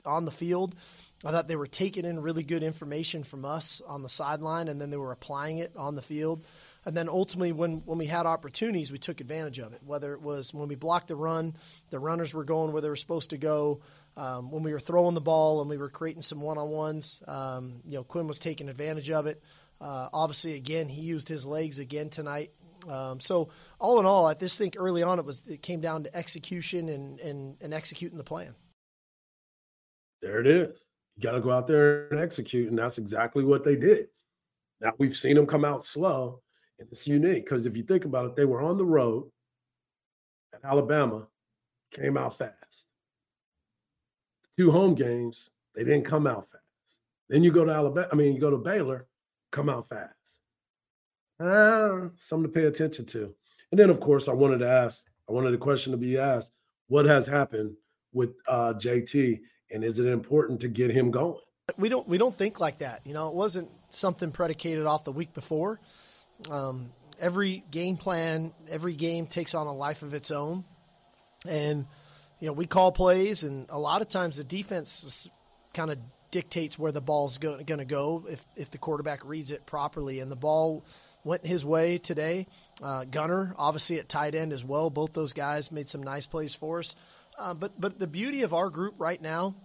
[0.05, 0.75] on the field.
[1.23, 4.79] I thought they were taking in really good information from us on the sideline, and
[4.79, 6.45] then they were applying it on the field.
[6.85, 9.81] And then ultimately, when, when we had opportunities, we took advantage of it.
[9.83, 11.55] Whether it was when we blocked the run,
[11.89, 13.81] the runners were going where they were supposed to go.
[14.17, 17.23] Um, when we were throwing the ball and we were creating some one on ones,
[17.27, 19.41] um, you know, Quinn was taking advantage of it.
[19.81, 22.51] Uh, obviously, again, he used his legs again tonight.
[22.87, 26.03] Um, so all in all, I just think early on it was it came down
[26.03, 28.53] to execution and and, and executing the plan.
[30.21, 30.85] There it is.
[31.15, 34.07] You got to go out there and execute, and that's exactly what they did.
[34.81, 36.41] Now we've seen them come out slow,
[36.79, 39.29] and it's unique because if you think about it, they were on the road
[40.53, 41.27] at Alabama,
[41.91, 42.53] came out fast.
[44.57, 46.63] Two home games, they didn't come out fast.
[47.29, 49.07] Then you go to Alabama, I mean, you go to Baylor,
[49.51, 50.11] come out fast.
[51.39, 53.33] Uh, something to pay attention to.
[53.71, 56.51] And then, of course, I wanted to ask, I wanted a question to be asked
[56.87, 57.75] what has happened
[58.13, 59.39] with uh, JT,
[59.71, 61.39] and is it important to get him going?
[61.77, 63.01] We don't we don't think like that.
[63.05, 65.79] You know, it wasn't something predicated off the week before.
[66.49, 70.65] Um, every game plan, every game takes on a life of its own,
[71.47, 71.85] and
[72.39, 75.29] you know we call plays, and a lot of times the defense
[75.73, 75.97] kind of
[76.31, 80.31] dictates where the ball's going to go if if the quarterback reads it properly, and
[80.31, 80.85] the ball
[81.23, 82.47] went his way today.
[82.81, 84.89] Uh, Gunnar, obviously at tight end as well.
[84.89, 86.95] Both those guys made some nice plays for us.
[87.37, 89.55] Uh, but but the beauty of our group right now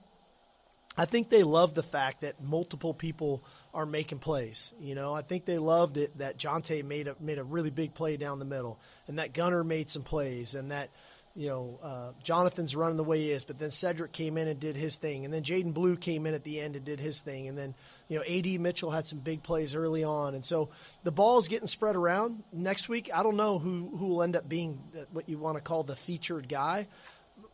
[0.97, 4.75] I think they love the fact that multiple people are making plays.
[4.81, 7.95] You know, I think they loved it that Jonte made a made a really big
[7.95, 10.91] play down the middle, and that Gunnar made some plays, and that
[11.37, 13.45] you know uh, Jonathan's running the way he is.
[13.45, 16.35] But then Cedric came in and did his thing, and then Jaydon Blue came in
[16.35, 17.77] at the end and did his thing, and then
[18.09, 20.71] you know Ad Mitchell had some big plays early on, and so
[21.05, 22.43] the ball's getting spread around.
[22.53, 24.81] Next week, I don't know who who will end up being
[25.13, 26.89] what you want to call the featured guy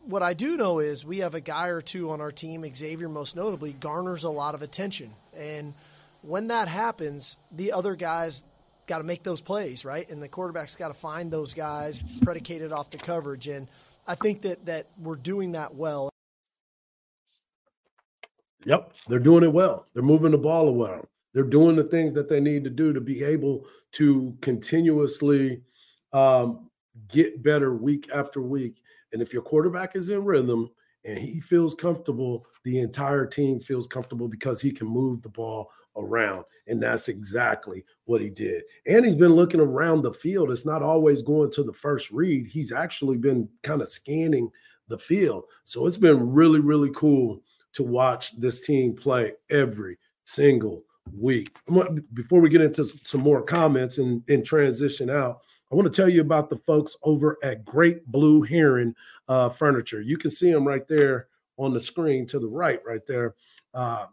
[0.07, 3.09] what I do know is we have a guy or two on our team, Xavier
[3.09, 5.13] most notably, garners a lot of attention.
[5.35, 5.73] And
[6.21, 8.45] when that happens, the other guys
[8.87, 10.09] got to make those plays, right?
[10.09, 13.47] And the quarterback's got to find those guys predicated off the coverage.
[13.47, 13.67] And
[14.07, 16.09] I think that, that we're doing that well.
[18.65, 19.87] Yep, they're doing it well.
[19.93, 21.05] They're moving the ball around.
[21.33, 25.61] They're doing the things that they need to do to be able to continuously
[26.13, 26.69] um,
[27.09, 28.81] get better week after week
[29.13, 30.69] and if your quarterback is in rhythm
[31.05, 35.71] and he feels comfortable, the entire team feels comfortable because he can move the ball
[35.95, 36.43] around.
[36.67, 38.63] And that's exactly what he did.
[38.85, 40.51] And he's been looking around the field.
[40.51, 44.49] It's not always going to the first read, he's actually been kind of scanning
[44.87, 45.45] the field.
[45.63, 47.41] So it's been really, really cool
[47.73, 50.83] to watch this team play every single
[51.15, 51.55] week.
[52.13, 56.09] Before we get into some more comments and, and transition out, I want to tell
[56.09, 58.95] you about the folks over at Great Blue Heron
[59.27, 60.01] uh, Furniture.
[60.01, 61.27] You can see them right there
[61.57, 63.35] on the screen to the right, right there.
[63.73, 64.05] Uh,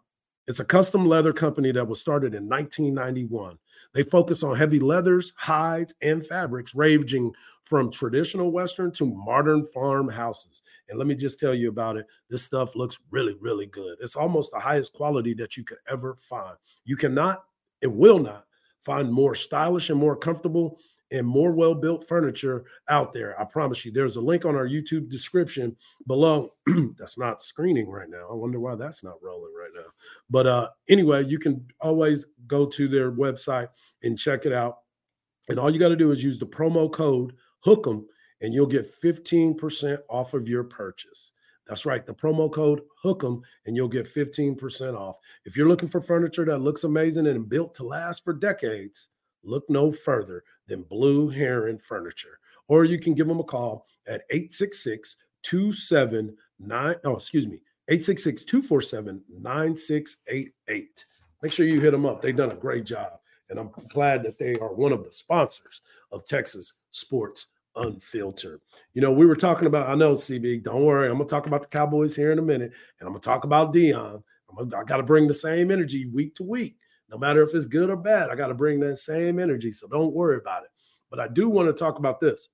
[0.47, 3.59] it's a custom leather company that was started in 1991.
[3.93, 10.63] They focus on heavy leathers, hides, and fabrics, ranging from traditional Western to modern farmhouses.
[10.89, 12.07] And let me just tell you about it.
[12.29, 13.97] This stuff looks really, really good.
[14.03, 16.57] It's almost the highest quality that you could ever find.
[16.85, 17.45] You cannot
[17.81, 18.45] and will not
[18.83, 20.79] find more stylish and more comfortable
[21.15, 23.41] and more well built furniture out there.
[23.41, 23.93] I promise you.
[23.93, 25.77] There's a link on our YouTube description
[26.09, 26.55] below.
[26.99, 28.27] that's not screening right now.
[28.29, 29.91] I wonder why that's not rolling right now.
[30.29, 33.69] But uh, anyway, you can always go to their website
[34.03, 34.79] and check it out.
[35.49, 38.05] And all you got to do is use the promo code HOOK'em
[38.41, 41.31] and you'll get 15% off of your purchase.
[41.69, 45.17] That's right, the promo code HOOK'em and you'll get 15% off.
[45.45, 49.11] If you're looking for furniture that looks amazing and built to last for decades,
[49.45, 52.39] look no further than Blue Heron Furniture.
[52.69, 59.23] Or you can give them a call at 866 279, oh, excuse me, 866 247
[59.29, 61.05] 9688.
[61.43, 62.23] Make sure you hit them up.
[62.23, 63.13] They've done a great job.
[63.51, 67.47] And I'm glad that they are one of the sponsors of Texas Sports
[67.77, 68.61] Unfiltered.
[68.95, 71.09] You know, we were talking about, I know, CB, don't worry.
[71.09, 73.25] I'm going to talk about the Cowboys here in a minute, and I'm going to
[73.25, 74.23] talk about Dion.
[74.49, 76.77] I'm I'm, I got to bring the same energy week to week,
[77.15, 78.29] no matter if it's good or bad.
[78.29, 79.71] I got to bring that same energy.
[79.71, 80.71] So don't worry about it.
[81.11, 82.49] But I do want to talk about this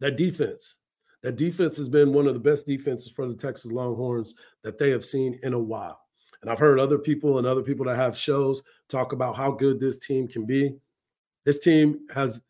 [0.00, 0.74] that defense.
[1.22, 4.90] That defense has been one of the best defenses for the Texas Longhorns that they
[4.90, 6.00] have seen in a while.
[6.42, 9.78] And I've heard other people and other people that have shows talk about how good
[9.78, 10.76] this team can be.
[11.44, 12.40] This team has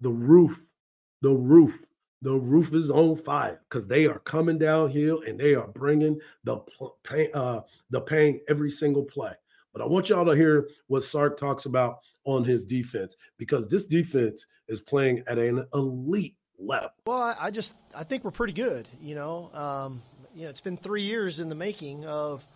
[0.00, 0.60] the roof,
[1.22, 1.78] the roof,
[2.22, 6.58] the roof is on fire because they are coming downhill and they are bringing the
[7.04, 9.32] pain, uh, the pain every single play.
[9.78, 13.84] But I want y'all to hear what Sark talks about on his defense because this
[13.84, 16.90] defense is playing at an elite level.
[17.06, 18.88] Well, I just I think we're pretty good.
[19.00, 20.02] You know, um,
[20.34, 22.46] you know, it's been three years in the making of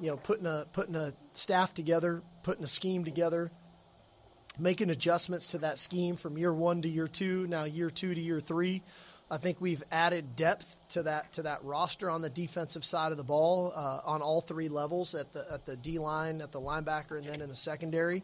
[0.00, 3.50] you know putting a putting a staff together, putting a scheme together,
[4.58, 8.20] making adjustments to that scheme from year one to year two, now year two to
[8.20, 8.82] year three.
[9.30, 13.18] I think we've added depth to that to that roster on the defensive side of
[13.18, 16.60] the ball uh, on all three levels at the at the D line, at the
[16.60, 18.22] linebacker, and then in the secondary.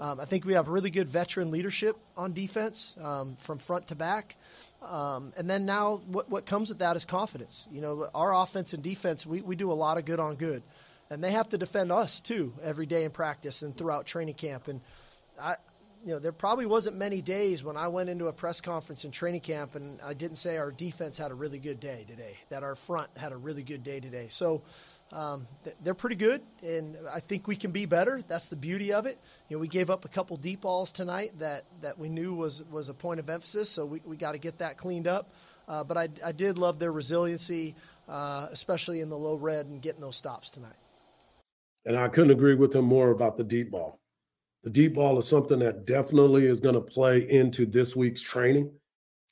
[0.00, 3.94] Um, I think we have really good veteran leadership on defense um, from front to
[3.94, 4.36] back.
[4.82, 7.68] Um, and then now, what, what comes with that is confidence.
[7.70, 10.62] You know, our offense and defense, we, we do a lot of good on good.
[11.08, 14.66] And they have to defend us, too, every day in practice and throughout training camp.
[14.66, 14.80] And
[15.40, 15.56] I,
[16.04, 19.10] you know, there probably wasn't many days when I went into a press conference in
[19.10, 22.62] training camp and I didn't say our defense had a really good day today, that
[22.62, 24.26] our front had a really good day today.
[24.28, 24.62] So
[25.12, 25.46] um,
[25.84, 28.22] they're pretty good, and I think we can be better.
[28.26, 29.18] That's the beauty of it.
[29.48, 32.64] You know, we gave up a couple deep balls tonight that, that we knew was
[32.70, 35.34] was a point of emphasis, so we, we got to get that cleaned up.
[35.68, 37.74] Uh, but I, I did love their resiliency,
[38.08, 40.72] uh, especially in the low red and getting those stops tonight.
[41.84, 43.98] And I couldn't agree with him more about the deep ball.
[44.62, 48.70] The deep ball is something that definitely is going to play into this week's training.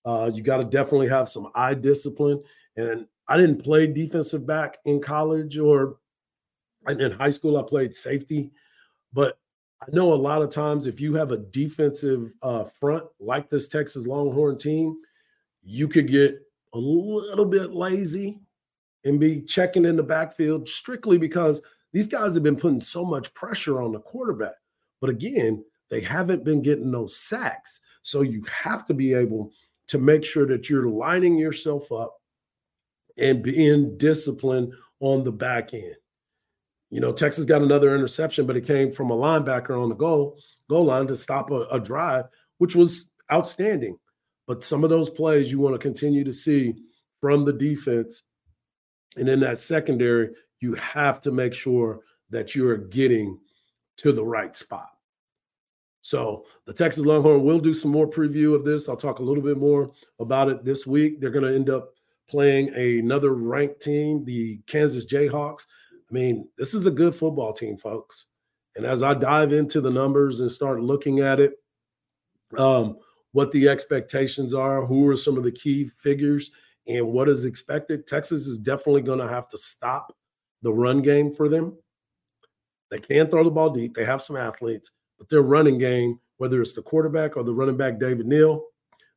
[0.05, 2.43] Uh, you got to definitely have some eye discipline.
[2.77, 5.99] And I didn't play defensive back in college or
[6.89, 7.59] in high school.
[7.59, 8.51] I played safety,
[9.13, 9.39] but
[9.81, 13.69] I know a lot of times if you have a defensive uh, front like this
[13.69, 14.97] Texas Longhorn team,
[15.63, 16.41] you could get
[16.75, 18.41] a little bit lazy
[19.05, 21.61] and be checking in the backfield strictly because
[21.93, 24.55] these guys have been putting so much pressure on the quarterback.
[25.01, 27.81] But again, they haven't been getting those sacks.
[28.03, 29.53] So you have to be able
[29.89, 32.15] to make sure that you're lining yourself up
[33.19, 35.97] and being disciplined on the back end.
[36.91, 40.39] You know, Texas got another interception, but it came from a linebacker on the goal
[40.69, 42.27] goal line to stop a, a drive,
[42.59, 43.97] which was outstanding.
[44.47, 46.75] But some of those plays you want to continue to see
[47.21, 48.23] from the defense.
[49.17, 53.39] And in that secondary, you have to make sure that you're getting
[54.01, 54.91] to the right spot.
[56.03, 58.89] So the Texas Longhorn will do some more preview of this.
[58.89, 61.21] I'll talk a little bit more about it this week.
[61.21, 61.93] They're going to end up
[62.29, 65.67] playing another ranked team, the Kansas Jayhawks.
[66.11, 68.27] I mean, this is a good football team, folks.
[68.77, 71.55] And as I dive into the numbers and start looking at it,
[72.57, 72.97] um,
[73.33, 76.51] what the expectations are, who are some of the key figures,
[76.87, 80.17] and what is expected, Texas is definitely going to have to stop
[80.63, 81.77] the run game for them.
[82.91, 83.95] They can throw the ball deep.
[83.95, 87.77] They have some athletes, but their running game, whether it's the quarterback or the running
[87.77, 88.65] back Devin Neal,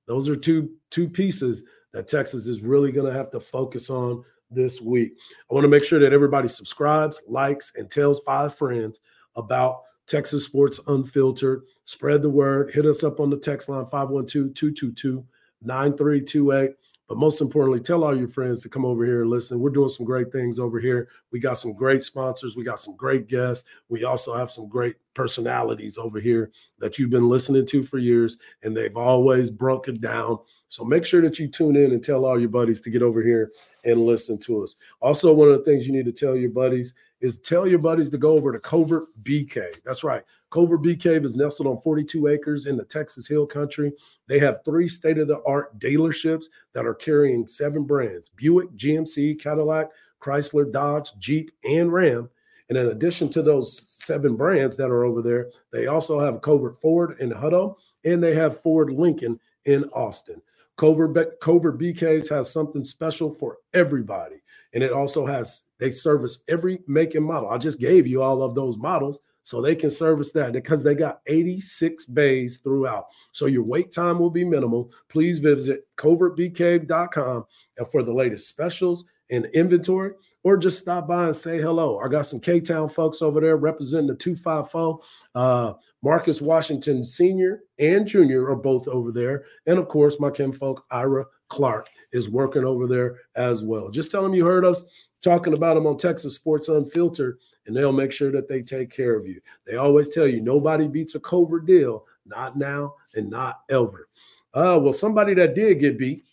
[0.05, 4.23] those are two two pieces that Texas is really going to have to focus on
[4.49, 5.13] this week.
[5.49, 8.99] I want to make sure that everybody subscribes, likes, and tells five friends
[9.35, 11.63] about Texas Sports Unfiltered.
[11.85, 12.71] Spread the word.
[12.71, 15.25] Hit us up on the text line 512 222
[15.61, 16.71] 9328.
[17.07, 19.59] But most importantly, tell all your friends to come over here and listen.
[19.59, 21.09] We're doing some great things over here.
[21.31, 22.55] We got some great sponsors.
[22.55, 23.65] We got some great guests.
[23.89, 28.37] We also have some great personalities over here that you've been listening to for years,
[28.63, 30.39] and they've always broken down.
[30.69, 33.21] So make sure that you tune in and tell all your buddies to get over
[33.21, 33.51] here
[33.83, 34.75] and listen to us.
[35.01, 38.09] Also, one of the things you need to tell your buddies is tell your buddies
[38.09, 39.79] to go over to Covert Bee Cave.
[39.85, 40.23] That's right.
[40.51, 43.93] Covert Bee Cave is nestled on 42 acres in the Texas Hill Country.
[44.27, 49.39] They have three state of the art dealerships that are carrying seven brands Buick, GMC,
[49.41, 49.89] Cadillac,
[50.21, 52.29] Chrysler, Dodge, Jeep, and Ram.
[52.67, 56.81] And in addition to those seven brands that are over there, they also have Covert
[56.81, 60.41] Ford in Hutto and they have Ford Lincoln in Austin.
[60.75, 64.42] Covert, Covert Bee Cave's has something special for everybody.
[64.73, 67.49] And it also has, they service every make and model.
[67.49, 70.95] I just gave you all of those models so they can service that because they
[70.95, 73.07] got 86 bays throughout.
[73.33, 74.89] So your wait time will be minimal.
[75.09, 77.45] Please visit covertbeecave.com
[77.77, 80.13] and for the latest specials and inventory,
[80.43, 81.99] or just stop by and say hello.
[81.99, 84.99] I got some K Town folks over there representing the 254.
[85.35, 87.63] Uh, Marcus Washington Sr.
[87.79, 88.49] and Jr.
[88.49, 89.45] are both over there.
[89.65, 93.91] And of course, my Kim folk, Ira Clark is working over there as well.
[93.91, 94.83] Just tell them you heard us
[95.21, 97.37] talking about them on Texas Sports Unfiltered,
[97.67, 99.39] and they'll make sure that they take care of you.
[99.67, 104.09] They always tell you nobody beats a covert deal, not now and not ever.
[104.55, 106.25] Uh, well, somebody that did get beat,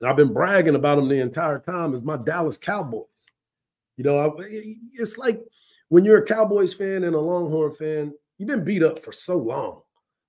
[0.00, 3.26] and I've been bragging about them the entire time, is my Dallas Cowboys.
[3.96, 5.40] You know, it's like
[5.88, 9.38] when you're a Cowboys fan and a Longhorn fan, you've been beat up for so
[9.38, 9.82] long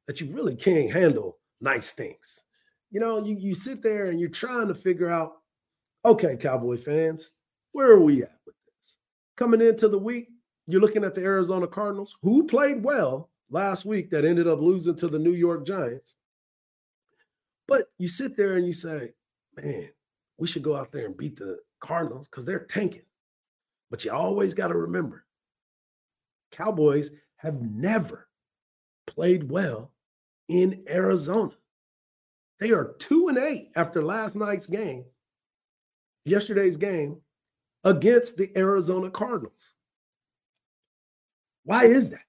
[0.05, 2.41] that you really can't handle nice things.
[2.91, 5.33] You know, you, you sit there and you're trying to figure out,
[6.05, 7.31] okay, Cowboy fans,
[7.73, 8.97] where are we at with this?
[9.35, 10.29] Coming into the week,
[10.67, 14.95] you're looking at the Arizona Cardinals, who played well last week that ended up losing
[14.97, 16.15] to the New York Giants.
[17.67, 19.11] But you sit there and you say,
[19.55, 19.89] man,
[20.37, 23.01] we should go out there and beat the Cardinals because they're tanking.
[23.89, 25.25] But you always got to remember
[26.51, 28.27] Cowboys have never
[29.05, 29.91] played well
[30.47, 31.53] in Arizona.
[32.59, 35.05] They are two and eight after last night's game,
[36.25, 37.21] yesterday's game
[37.83, 39.53] against the Arizona Cardinals.
[41.63, 42.21] Why is that?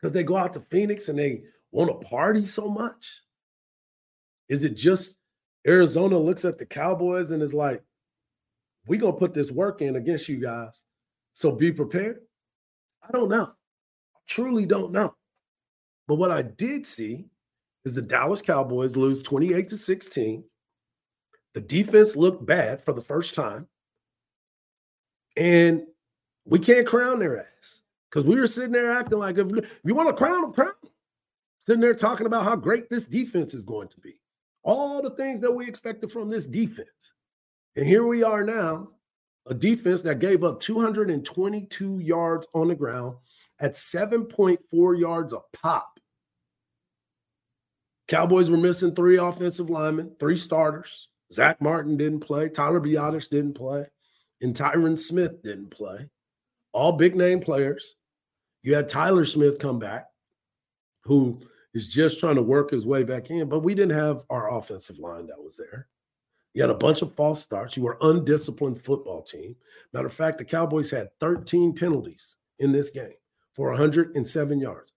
[0.00, 3.06] Because they go out to Phoenix and they want to party so much?
[4.48, 5.18] Is it just
[5.66, 7.82] Arizona looks at the Cowboys and is like,
[8.86, 10.82] we're going to put this work in against you guys.
[11.34, 12.20] So be prepared.
[13.06, 13.44] I don't know.
[13.44, 15.14] I truly don't know.
[16.08, 17.26] But what I did see
[17.84, 20.44] is the Dallas Cowboys lose 28 to 16.
[21.54, 23.66] The defense looked bad for the first time.
[25.36, 25.82] And
[26.44, 27.80] we can't crown their ass
[28.10, 30.72] because we were sitting there acting like if, if you want to crown them, crown
[30.82, 30.90] them.
[31.64, 34.20] Sitting there talking about how great this defense is going to be.
[34.64, 37.12] All the things that we expected from this defense.
[37.76, 38.88] And here we are now,
[39.46, 43.16] a defense that gave up 222 yards on the ground
[43.60, 45.91] at 7.4 yards a pop.
[48.12, 51.08] Cowboys were missing three offensive linemen, three starters.
[51.32, 52.50] Zach Martin didn't play.
[52.50, 53.86] Tyler Biadasz didn't play.
[54.42, 56.10] And Tyron Smith didn't play.
[56.74, 57.82] All big name players.
[58.60, 60.08] You had Tyler Smith come back,
[61.04, 61.40] who
[61.72, 64.98] is just trying to work his way back in, but we didn't have our offensive
[64.98, 65.88] line that was there.
[66.52, 67.78] You had a bunch of false starts.
[67.78, 69.56] You were undisciplined football team.
[69.94, 73.14] Matter of fact, the Cowboys had 13 penalties in this game
[73.54, 74.92] for 107 yards.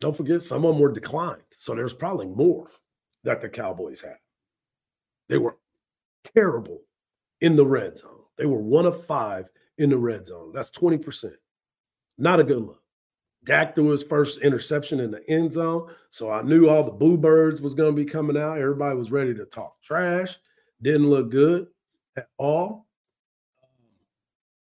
[0.00, 1.42] Don't forget, some of them were declined.
[1.56, 2.70] So there's probably more
[3.24, 4.18] that the Cowboys had.
[5.28, 5.58] They were
[6.34, 6.82] terrible
[7.40, 8.20] in the red zone.
[8.36, 10.52] They were one of five in the red zone.
[10.52, 11.32] That's 20%.
[12.18, 12.82] Not a good look.
[13.44, 15.90] Dak threw his first interception in the end zone.
[16.10, 18.58] So I knew all the boo birds was going to be coming out.
[18.58, 20.36] Everybody was ready to talk trash.
[20.82, 21.68] Didn't look good
[22.16, 22.86] at all.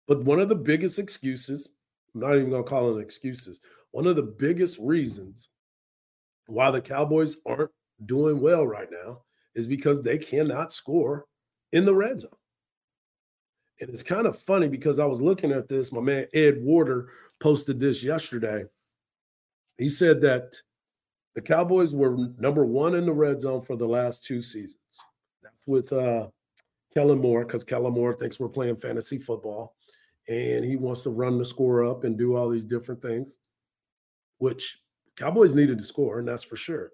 [0.06, 1.70] But one of the biggest excuses,
[2.14, 3.60] I'm not even going to call it excuses,
[3.92, 5.48] one of the biggest reasons
[6.46, 7.70] why the Cowboys aren't
[8.04, 9.22] doing well right now
[9.54, 11.26] is because they cannot score
[11.72, 12.30] in the red zone.
[13.80, 15.92] And it's kind of funny because I was looking at this.
[15.92, 17.10] My man Ed Werder
[17.40, 18.64] posted this yesterday.
[19.76, 20.56] He said that
[21.34, 24.78] the Cowboys were number one in the red zone for the last two seasons.
[25.42, 26.28] That's with uh,
[26.92, 29.76] Kellen Moore because Kellen Moore thinks we're playing fantasy football
[30.28, 33.38] and he wants to run the score up and do all these different things
[34.38, 34.78] which
[35.16, 36.92] Cowboys needed to score, and that's for sure.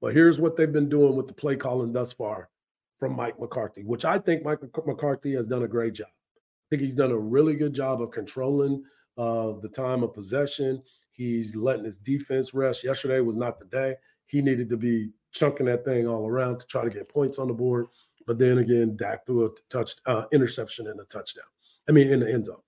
[0.00, 2.50] But here's what they've been doing with the play calling thus far
[2.98, 6.08] from Mike McCarthy, which I think Mike McCarthy has done a great job.
[6.08, 8.82] I think he's done a really good job of controlling
[9.16, 10.82] uh, the time of possession.
[11.10, 12.84] He's letting his defense rest.
[12.84, 13.94] Yesterday was not the day.
[14.26, 17.48] He needed to be chunking that thing all around to try to get points on
[17.48, 17.86] the board.
[18.26, 21.44] But then again, Dak threw a touch uh, interception and a touchdown.
[21.88, 22.60] I mean, in the end zone.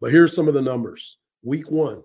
[0.00, 1.18] But here's some of the numbers.
[1.42, 2.02] Week one,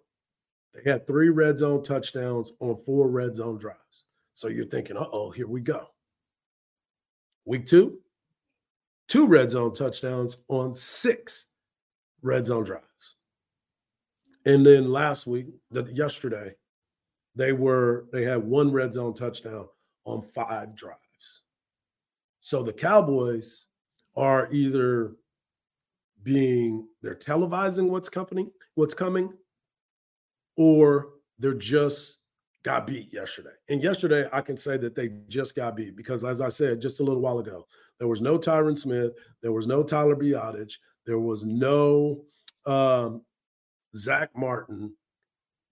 [0.77, 4.05] they had three red zone touchdowns on four red zone drives.
[4.35, 5.87] So you're thinking, uh oh, here we go.
[7.45, 7.99] Week two,
[9.07, 11.45] two red zone touchdowns on six
[12.21, 12.83] red zone drives.
[14.45, 16.53] And then last week, the, yesterday,
[17.35, 19.67] they were they had one red zone touchdown
[20.05, 21.01] on five drives.
[22.39, 23.65] So the Cowboys
[24.15, 25.15] are either
[26.23, 29.33] being they're televising what's coming, what's coming,
[30.57, 32.17] or they're just
[32.63, 33.51] got beat yesterday.
[33.69, 36.99] And yesterday, I can say that they just got beat because, as I said just
[36.99, 37.65] a little while ago,
[37.99, 40.73] there was no Tyron Smith, there was no Tyler Biadasz,
[41.05, 42.25] there was no
[42.65, 43.21] um,
[43.95, 44.93] Zach Martin.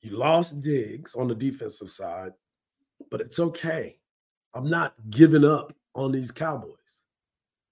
[0.02, 2.32] You lost Diggs on the defensive side,
[3.10, 3.98] but it's okay.
[4.54, 6.78] I'm not giving up on these Cowboys.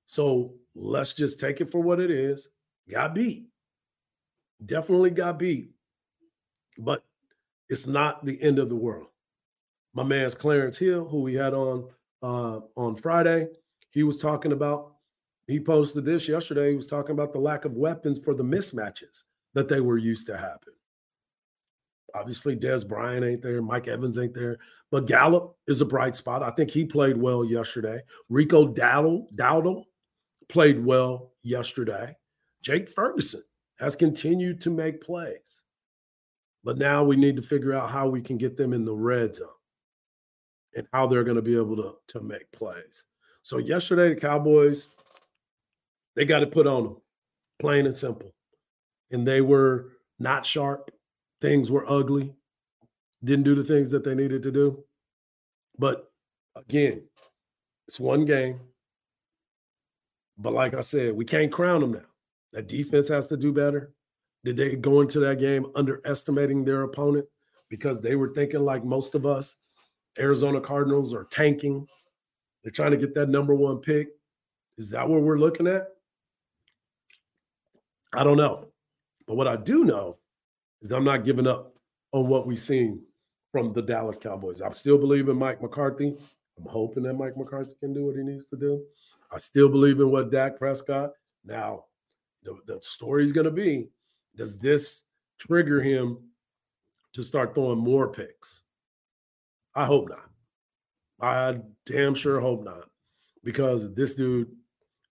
[0.08, 2.50] So let's just take it for what it is.
[2.90, 3.48] Got beat.
[4.66, 5.72] Definitely got beat
[6.78, 7.04] but
[7.70, 9.08] it's not the end of the world.
[9.94, 11.88] My man's Clarence Hill, who we had on
[12.22, 13.48] uh, on Friday,
[13.92, 14.94] he was talking about,
[15.48, 16.70] he posted this yesterday.
[16.70, 20.26] He was talking about the lack of weapons for the mismatches that they were used
[20.28, 20.74] to happen.
[22.16, 24.58] Obviously, Dez Bryant ain't there, Mike Evans ain't there,
[24.92, 26.44] but Gallup is a bright spot.
[26.44, 28.02] I think he played well yesterday.
[28.30, 29.84] Rico Dowdle, Dowdle
[30.48, 32.16] played well yesterday.
[32.62, 33.44] Jake Ferguson
[33.80, 35.63] has continued to make plays.
[36.64, 39.36] But now we need to figure out how we can get them in the red
[39.36, 39.50] zone
[40.76, 43.04] and how they're going to be able to, to make plays.
[43.42, 44.88] So yesterday, the Cowboys,
[46.16, 46.98] they got to put on them,
[47.60, 48.34] plain and simple.
[49.12, 49.90] And they were
[50.20, 50.90] not sharp.
[51.42, 52.34] Things were ugly.
[53.24, 54.84] Didn't do the things that they needed to do.
[55.78, 56.10] But
[56.56, 57.04] again,
[57.88, 58.60] it's one game.
[60.38, 62.06] But like I said, we can't crown them now.
[62.54, 63.94] That defense has to do better.
[64.44, 67.26] Did they go into that game underestimating their opponent
[67.70, 69.56] because they were thinking like most of us,
[70.20, 71.88] Arizona Cardinals are tanking.
[72.62, 74.10] They're trying to get that number one pick.
[74.78, 75.88] Is that what we're looking at?
[78.14, 78.68] I don't know.
[79.28, 80.18] But what I do know
[80.82, 81.74] is I'm not giving up
[82.12, 83.02] on what we've seen
[83.52, 84.62] from the Dallas Cowboys.
[84.62, 86.16] I still believe in Mike McCarthy.
[86.58, 88.84] I'm hoping that Mike McCarthy can do what he needs to do.
[89.32, 91.12] I still believe in what Dak Prescott.
[91.46, 91.86] Now,
[92.44, 93.88] the, the story is going to be
[94.36, 95.04] does this
[95.40, 96.18] trigger him
[97.14, 98.62] to start throwing more picks?
[99.76, 100.30] I hope not.
[101.22, 102.90] I damn sure hope not
[103.44, 104.52] because this dude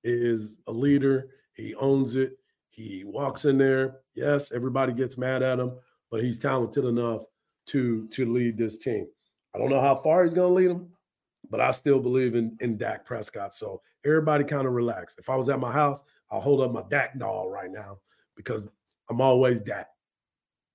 [0.05, 1.31] is a leader.
[1.55, 2.39] He owns it.
[2.69, 4.01] He walks in there.
[4.15, 5.73] Yes, everybody gets mad at him,
[6.11, 7.25] but he's talented enough
[7.67, 9.07] to to lead this team.
[9.55, 10.91] I don't know how far he's going to lead them,
[11.51, 13.55] but I still believe in in Dak Prescott.
[13.55, 15.15] So everybody kind of relax.
[15.19, 17.99] If I was at my house, I'll hold up my Dak doll right now
[18.37, 18.69] because
[19.13, 19.89] I'm always that,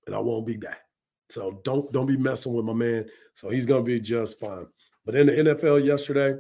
[0.05, 0.81] and I won't be that.
[1.29, 3.05] So don't don't be messing with my man.
[3.33, 4.67] So he's to be just fine.
[5.05, 6.39] But in the NFL yesterday,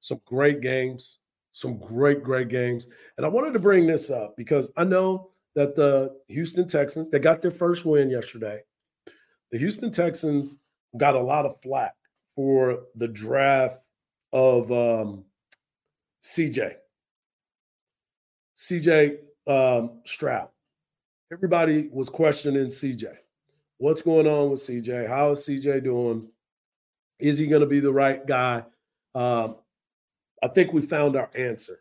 [0.00, 1.18] some great games,
[1.52, 5.76] some great great games, and I wanted to bring this up because I know that
[5.76, 8.60] the Houston Texans they got their first win yesterday.
[9.52, 10.56] The Houston Texans
[10.96, 11.94] got a lot of flack
[12.34, 13.78] for the draft
[14.32, 15.24] of um,
[16.22, 16.74] CJ.
[18.56, 20.48] CJ um, Stroud.
[21.32, 23.12] Everybody was questioning CJ.
[23.78, 25.08] What's going on with CJ?
[25.08, 26.28] How is CJ doing?
[27.18, 28.64] Is he going to be the right guy?
[29.12, 29.56] Um,
[30.40, 31.80] I think we found our answer.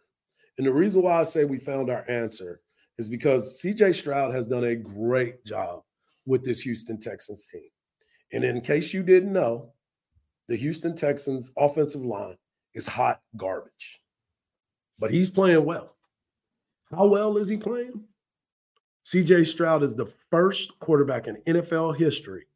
[0.57, 2.61] And the reason why I say we found our answer
[2.97, 5.83] is because CJ Stroud has done a great job
[6.25, 7.69] with this Houston Texans team.
[8.33, 9.73] And in case you didn't know,
[10.47, 12.37] the Houston Texans offensive line
[12.73, 14.01] is hot garbage.
[14.97, 15.95] But he's playing well.
[16.89, 18.05] How well is he playing?
[19.05, 22.47] CJ Stroud is the first quarterback in NFL history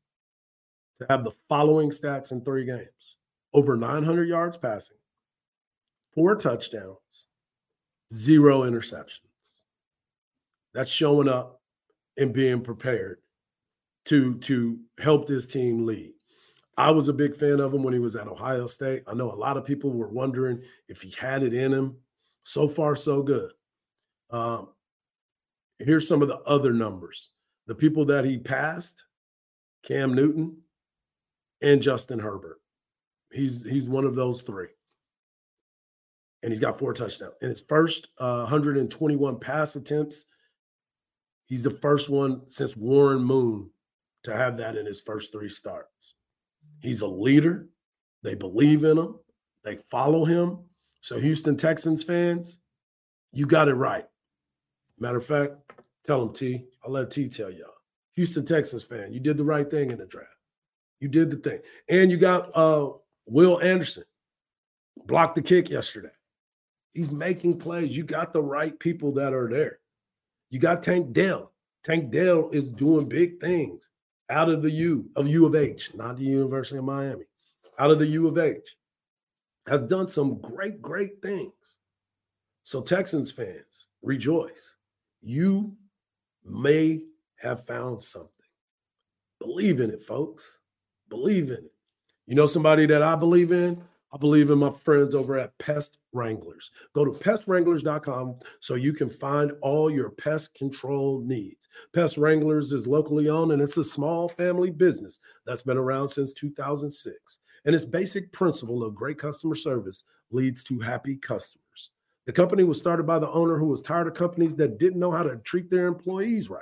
[1.00, 3.18] to have the following stats in three games
[3.54, 4.98] over 900 yards passing,
[6.14, 7.26] four touchdowns,
[8.14, 9.20] zero interceptions.
[10.74, 11.62] That's showing up
[12.18, 13.20] and being prepared
[14.06, 16.14] to, to help this team lead.
[16.78, 19.04] I was a big fan of him when he was at Ohio State.
[19.08, 21.98] I know a lot of people were wondering if he had it in him.
[22.44, 23.52] So far, so good.
[24.30, 24.70] Um,
[25.88, 27.32] here's some of the other numbers
[27.68, 29.04] the people that he passed
[29.84, 30.58] Cam Newton
[31.62, 32.60] and Justin Herbert.
[33.32, 34.68] He's he's one of those three.
[36.42, 37.34] And he's got four touchdowns.
[37.42, 40.24] In his first uh, 121 pass attempts,
[41.48, 43.70] he's the first one since Warren Moon
[44.24, 46.16] to have that in his first three starts.
[46.82, 47.68] He's a leader.
[48.24, 49.16] They believe in him.
[49.66, 50.60] They follow him.
[51.02, 52.60] So Houston Texans fans,
[53.34, 54.06] you got it right.
[55.00, 55.54] Matter of fact,
[56.06, 56.66] tell them T.
[56.84, 57.74] I'll let T tell y'all.
[58.16, 60.30] Houston Texans fan, you did the right thing in the draft.
[61.00, 61.60] You did the thing.
[61.88, 62.90] And you got uh
[63.26, 64.04] Will Anderson
[65.06, 66.10] blocked the kick yesterday.
[66.94, 67.96] He's making plays.
[67.96, 69.80] You got the right people that are there.
[70.50, 71.54] You got Tank Dell.
[71.84, 73.88] Tank Dell is doing big things
[74.30, 77.26] out of the U of U of H, not the University of Miami,
[77.78, 78.76] out of the U of H.
[79.68, 81.54] Has done some great, great things.
[82.64, 84.76] So Texans fans, rejoice
[85.22, 85.76] you
[86.44, 87.02] may
[87.38, 88.30] have found something.
[89.40, 90.60] Believe in it, folks.
[91.10, 91.74] Believe in it.
[92.28, 93.82] You know somebody that I believe in?
[94.12, 96.72] I believe in my friends over at Pest Wranglers.
[96.94, 101.70] Go to pestwranglers.com so you can find all your pest control needs.
[101.94, 106.34] Pest Wranglers is locally owned and it's a small family business that's been around since
[106.34, 107.40] 2006.
[107.66, 111.64] And its basic principle of great customer service leads to happy customers.
[112.30, 115.10] The company was started by the owner who was tired of companies that didn't know
[115.10, 116.62] how to treat their employees right.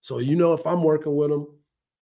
[0.00, 1.48] So, you know, if I'm working with them,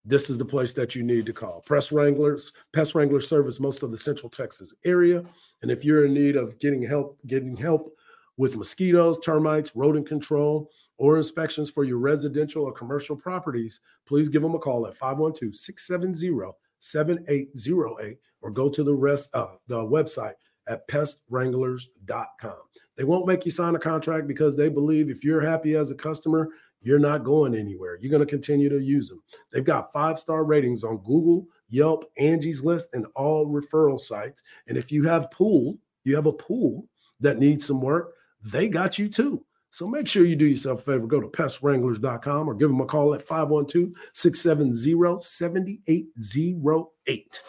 [0.05, 1.61] this is the place that you need to call.
[1.62, 5.24] Press Wranglers, Pest Wrangler service most of the Central Texas area.
[5.61, 7.93] And if you're in need of getting help, getting help
[8.37, 14.43] with mosquitoes, termites, rodent control, or inspections for your residential or commercial properties, please give
[14.43, 20.35] them a call at 512 670 7808 or go to the rest uh, the website
[20.69, 22.57] at pestwranglers.com.
[22.97, 25.95] They won't make you sign a contract because they believe if you're happy as a
[25.95, 26.49] customer,
[26.81, 27.99] you're not going anywhere.
[28.01, 29.23] You're going to continue to use them.
[29.53, 34.43] They've got five star ratings on Google, Yelp, Angie's List, and all referral sites.
[34.66, 36.87] And if you have pool, you have a pool
[37.21, 38.12] that needs some work,
[38.43, 39.45] they got you too.
[39.71, 41.07] So make sure you do yourself a favor.
[41.07, 47.43] Go to pestwranglers.com or give them a call at 512 670 7808.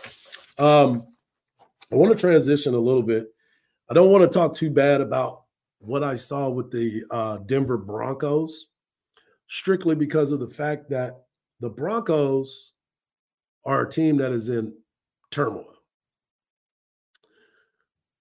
[1.92, 3.28] I want to transition a little bit.
[3.90, 5.44] I don't want to talk too bad about
[5.80, 8.68] what I saw with the uh, Denver Broncos,
[9.48, 11.24] strictly because of the fact that
[11.60, 12.74] the Broncos
[13.66, 14.74] are a team that is in
[15.32, 15.74] turmoil.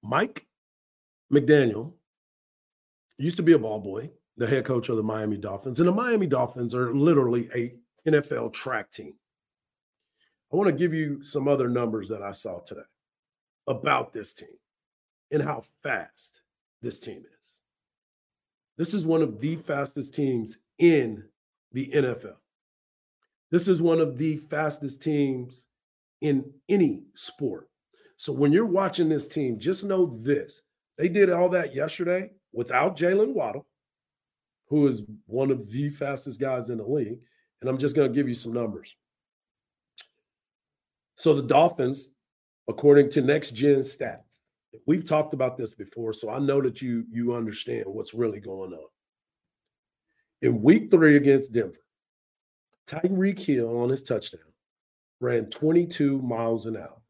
[0.02, 0.46] Mike
[1.32, 1.92] McDaniel
[3.18, 5.92] used to be a ball boy, the head coach of the Miami Dolphins, and the
[5.92, 7.74] Miami Dolphins are literally a
[8.08, 9.12] NFL track team.
[10.50, 12.80] I want to give you some other numbers that I saw today
[13.68, 14.48] about this team
[15.30, 16.42] and how fast
[16.82, 17.48] this team is.
[18.76, 21.24] This is one of the fastest teams in
[21.72, 22.36] the NFL.
[23.50, 25.66] This is one of the fastest teams
[26.20, 27.68] in any sport.
[28.16, 30.62] So when you're watching this team, just know this
[30.98, 33.66] they did all that yesterday without Jalen Waddle,
[34.66, 37.20] who is one of the fastest guys in the league.
[37.60, 38.94] And I'm just going to give you some numbers.
[41.16, 42.10] So the Dolphins,
[42.68, 44.40] according to next gen stats,
[44.86, 48.72] we've talked about this before, so I know that you you understand what's really going
[48.72, 48.88] on.
[50.42, 51.84] In week three against Denver,
[52.86, 54.40] Tyreek Hill on his touchdown
[55.20, 57.00] ran 22 miles an hour.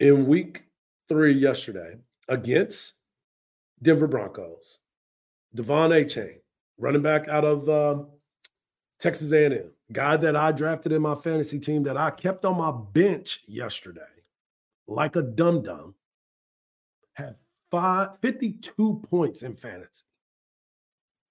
[0.00, 0.64] In week
[1.08, 1.96] three yesterday
[2.28, 2.94] against
[3.80, 4.80] Denver Broncos,
[5.56, 6.40] De'Von Achane
[6.78, 8.08] running back out of um,
[9.04, 12.70] Texas A&M, guy that I drafted in my fantasy team that I kept on my
[12.70, 14.00] bench yesterday,
[14.88, 15.94] like a dum dum,
[17.12, 17.34] had
[17.70, 20.04] five, 52 points in fantasy.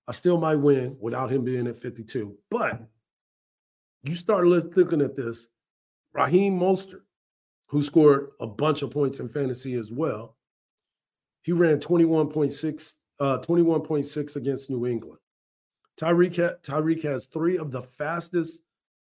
[0.07, 2.37] I still might win without him being at 52.
[2.51, 2.79] But
[4.03, 5.47] you start looking at this,
[6.13, 7.01] Raheem Mostert,
[7.69, 10.37] who scored a bunch of points in fantasy as well,
[11.41, 15.17] he ran 21.6 uh, 21.6 against New England.
[15.99, 18.61] Tyreek ha- Tyreek has three of the fastest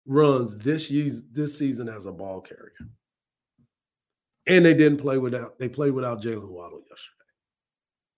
[0.06, 0.92] runs this
[1.32, 2.74] this season as a ball carrier.
[4.48, 7.30] And they didn't play without they played without Jalen Waddle yesterday.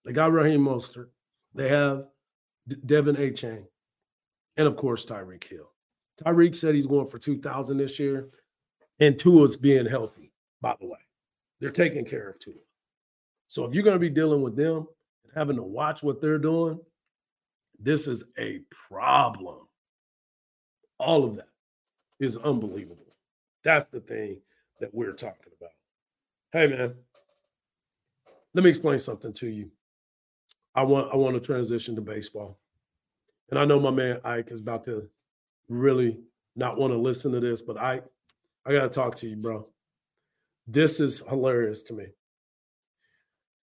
[0.06, 1.10] They got Raheem Mostert.
[1.54, 2.06] They have
[2.68, 3.66] D- De'Von Achane,
[4.58, 5.70] and of course Tyreek Hill.
[6.24, 8.30] Tyreek said he's going for 2,000 this year,
[9.00, 10.32] and Tua's being healthy.
[10.62, 11.00] By the way,
[11.60, 12.54] they're taking care of Tua.
[13.48, 14.88] So if you're going to be dealing with them
[15.24, 16.80] and having to watch what they're doing,
[17.80, 19.68] this is a problem.
[21.00, 21.50] All of that
[22.20, 23.16] is unbelievable.
[23.64, 24.38] That's the thing
[24.80, 25.72] that we're talking about.
[26.52, 26.96] Hey man,
[28.54, 29.72] let me explain something to you.
[30.76, 32.60] I want I want to transition to baseball.
[33.50, 35.08] And I know my man Ike is about to
[35.70, 36.20] really
[36.56, 38.02] not want to listen to this, but I
[38.66, 39.68] I got to talk to you, bro.
[40.68, 42.06] This is hilarious to me.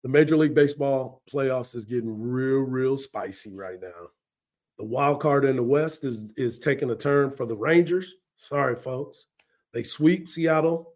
[0.08, 4.08] The Major League Baseball playoffs is getting real, real spicy right now.
[4.78, 8.14] The wild card in the West is is taking a turn for the Rangers.
[8.38, 9.26] Sorry, folks.
[9.74, 10.94] They sweep Seattle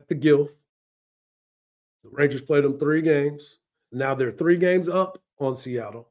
[0.00, 0.48] at the Gilf.
[2.04, 3.58] The Rangers played them three games.
[3.92, 6.08] Now they're three games up on Seattle.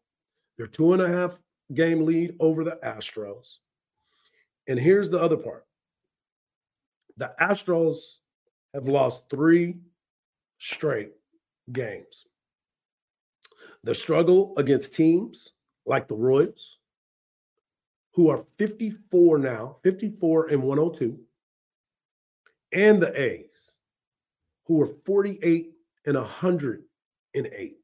[0.59, 1.39] They're two and a half
[1.73, 3.55] game lead over the Astros.
[4.67, 5.65] And here's the other part
[7.17, 7.97] the Astros
[8.75, 9.79] have lost three
[10.59, 11.13] straight
[11.71, 12.25] games.
[13.83, 15.51] The struggle against teams
[15.85, 16.77] like the Royals,
[18.13, 21.19] who are 54 now, 54 and 102,
[22.71, 23.71] and the A's,
[24.65, 25.71] who are 48
[26.05, 27.77] and 108.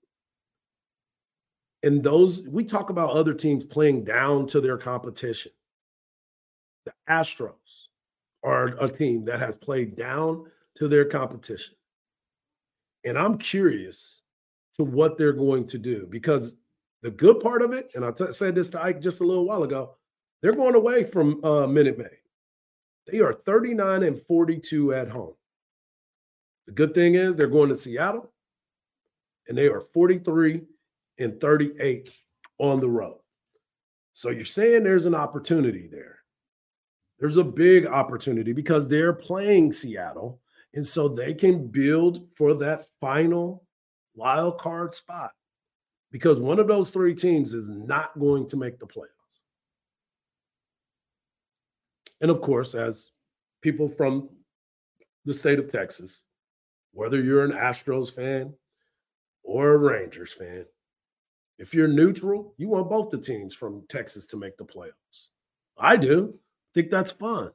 [1.84, 5.52] And those, we talk about other teams playing down to their competition.
[6.86, 7.54] The Astros
[8.44, 11.76] are a team that has played down to their competition.
[13.04, 14.22] And I'm curious
[14.76, 16.54] to what they're going to do because
[17.02, 19.46] the good part of it, and I t- said this to Ike just a little
[19.46, 19.96] while ago,
[20.42, 22.08] they're going away from uh, Minute Maid.
[23.08, 25.34] They are 39 and 42 at home.
[26.68, 28.32] The good thing is they're going to Seattle
[29.48, 30.62] and they are 43
[31.20, 32.14] and 38
[32.60, 33.18] on the road.
[34.14, 36.20] So you're saying there's an opportunity there.
[37.20, 40.40] There's a big opportunity because they're playing Seattle.
[40.74, 43.66] And so they can build for that final
[44.16, 45.32] wild card spot
[46.12, 49.08] because one of those three teams is not going to make the playoffs.
[52.22, 53.12] And of course, as
[53.62, 54.30] people from
[55.26, 56.24] the state of Texas,
[56.94, 58.54] whether you're an Astros fan
[59.44, 60.66] or a Rangers fan,
[61.58, 65.28] if you're neutral, you want both the teams from Texas to make the playoffs.
[65.78, 66.40] I do.
[66.74, 67.52] Think that's fun.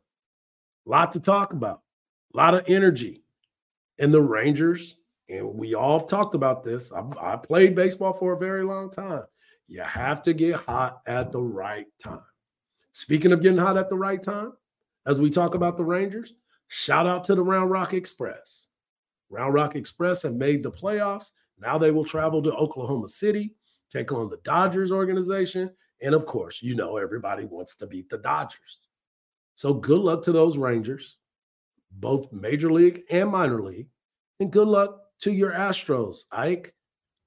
[0.87, 1.83] A lot to talk about,
[2.37, 3.23] a lot of energy.
[3.99, 4.97] And the Rangers,
[5.29, 6.93] and we all talked about this.
[6.93, 9.23] I, I played baseball for a very long time.
[9.69, 12.21] You have to get hot at the right time.
[12.93, 14.53] Speaking of getting hot at the right time,
[15.07, 16.35] as we talk about the Rangers,
[16.69, 18.67] shout out to the Round Rock Express.
[19.31, 21.31] Round Rock Express have made the playoffs.
[21.59, 23.55] Now they will travel to Oklahoma City
[23.91, 25.71] take on the Dodgers organization.
[26.03, 28.81] And of course, you know, everybody wants to beat the Dodgers.
[29.55, 31.17] So good luck to those Rangers,
[31.97, 33.89] both major league and minor league.
[34.41, 36.75] And good luck to your Astros, Ike.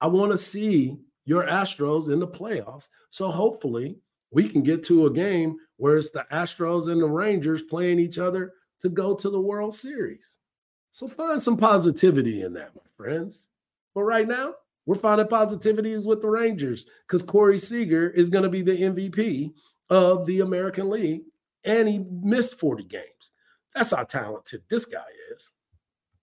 [0.00, 2.88] I want to see your Astros in the playoffs.
[3.10, 3.96] So hopefully
[4.30, 8.18] we can get to a game where it's the Astros and the Rangers playing each
[8.18, 10.38] other to go to the World Series.
[10.90, 13.48] So find some positivity in that, my friends.
[13.94, 14.54] But right now,
[14.86, 18.72] we're finding positivity is with the Rangers because Corey Seager is going to be the
[18.72, 19.52] MVP
[19.88, 21.22] of the American League,
[21.64, 23.29] and he missed 40 games.
[23.74, 25.04] That's how talented this guy
[25.34, 25.50] is.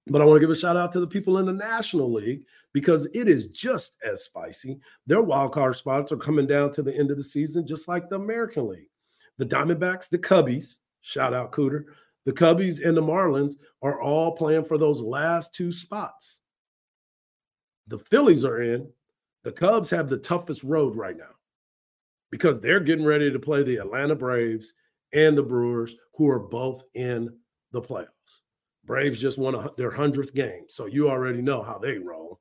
[0.08, 2.44] But I want to give a shout out to the people in the National League
[2.74, 4.80] because it is just as spicy.
[5.06, 8.10] Their wild card spots are coming down to the end of the season, just like
[8.10, 8.90] the American League.
[9.38, 11.86] The Diamondbacks, the Cubbies, shout out Cooter,
[12.26, 16.40] the Cubbies and the Marlins are all playing for those last two spots
[17.88, 18.90] the Phillies are in.
[19.44, 21.36] The Cubs have the toughest road right now
[22.32, 24.74] because they're getting ready to play the Atlanta Braves
[25.14, 27.30] and the Brewers, who are both in
[27.72, 28.08] the playoffs.
[28.86, 32.40] Braves just won a, their hundredth game, so you already know how they roll.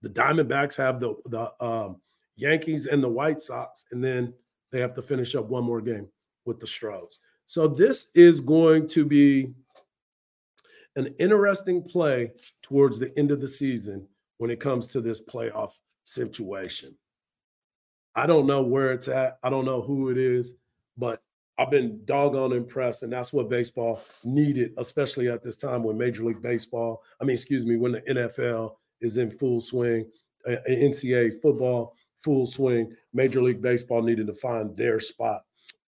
[0.00, 2.00] The Diamondbacks have the the um,
[2.36, 4.32] Yankees and the White Sox, and then
[4.70, 6.08] they have to finish up one more game
[6.44, 7.18] with the Stros.
[7.46, 9.52] So this is going to be
[10.96, 12.32] an interesting play
[12.62, 14.06] towards the end of the season
[14.38, 15.72] when it comes to this playoff
[16.04, 16.96] situation.
[18.14, 19.38] I don't know where it's at.
[19.42, 20.54] I don't know who it is,
[20.96, 21.22] but
[21.62, 23.04] I've been doggone impressed.
[23.04, 27.34] And that's what baseball needed, especially at this time when Major League Baseball, I mean,
[27.34, 30.10] excuse me, when the NFL is in full swing,
[30.46, 31.94] uh, NCAA football,
[32.24, 35.42] full swing, Major League Baseball needed to find their spot.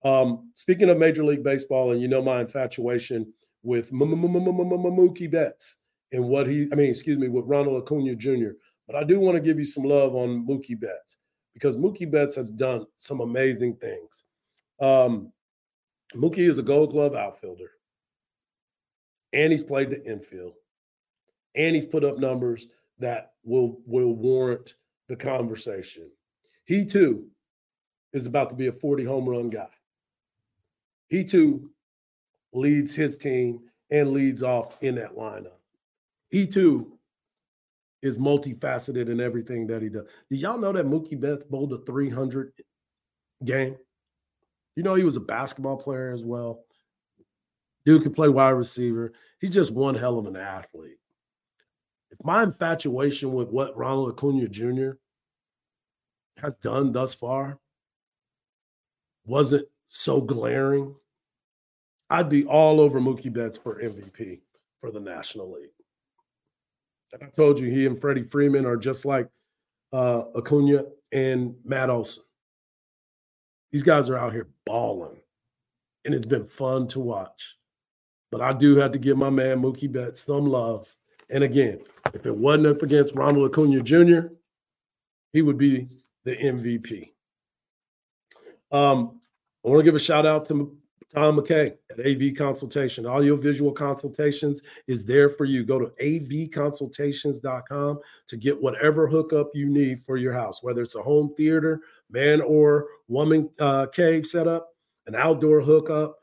[0.04, 5.76] Um, speaking of Major League Baseball, and you know my infatuation with Mookie Betts
[6.10, 8.50] and what he, I mean, excuse me, with Ronald Acuna Jr.
[8.86, 11.16] But I do want to give you some love on Mookie Betts
[11.54, 14.24] because Mookie Betts has done some amazing things.
[14.80, 15.32] Um,
[16.14, 17.70] Mookie is a gold glove outfielder,
[19.32, 20.54] and he's played the infield,
[21.54, 24.74] and he's put up numbers that will will warrant
[25.08, 26.10] the conversation.
[26.64, 27.26] He too
[28.12, 29.68] is about to be a 40 home run guy.
[31.08, 31.70] He too
[32.52, 33.60] leads his team
[33.90, 35.62] and leads off in that lineup
[36.32, 36.98] he too
[38.00, 40.06] is multifaceted in everything that he does.
[40.28, 42.52] Do y'all know that Mookie Betts bowled a 300
[43.44, 43.76] game?
[44.76, 46.64] You know, he was a basketball player as well.
[47.84, 49.12] Dude could play wide receiver.
[49.40, 50.98] He's just one hell of an athlete.
[52.10, 54.92] If my infatuation with what Ronald Acuna Jr.
[56.38, 57.58] has done thus far
[59.24, 60.94] wasn't so glaring,
[62.10, 64.40] I'd be all over Mookie Betts for MVP
[64.80, 65.70] for the National League.
[67.12, 69.28] And I told you he and Freddie Freeman are just like
[69.92, 72.22] uh, Acuna and Matt Olson.
[73.72, 75.16] These guys are out here balling,
[76.04, 77.56] and it's been fun to watch.
[78.30, 80.94] But I do have to give my man Mookie Betts some love.
[81.30, 81.80] And again,
[82.12, 84.28] if it wasn't up against Ronald Acuna Jr.,
[85.32, 85.88] he would be
[86.24, 87.12] the MVP.
[88.70, 89.20] Um,
[89.64, 90.76] I want to give a shout out to
[91.14, 93.04] Tom McKay at AV Consultation.
[93.04, 95.62] Audio visual consultations is there for you.
[95.62, 97.98] Go to avconsultations.com
[98.28, 101.82] to get whatever hookup you need for your house, whether it's a home theater,
[102.12, 104.68] man or woman uh, cave setup,
[105.06, 106.18] an outdoor hookup,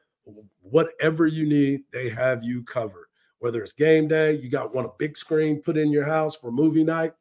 [0.61, 3.07] whatever you need, they have you covered.
[3.39, 6.51] Whether it's game day, you got one a big screen put in your house for
[6.51, 7.13] movie night,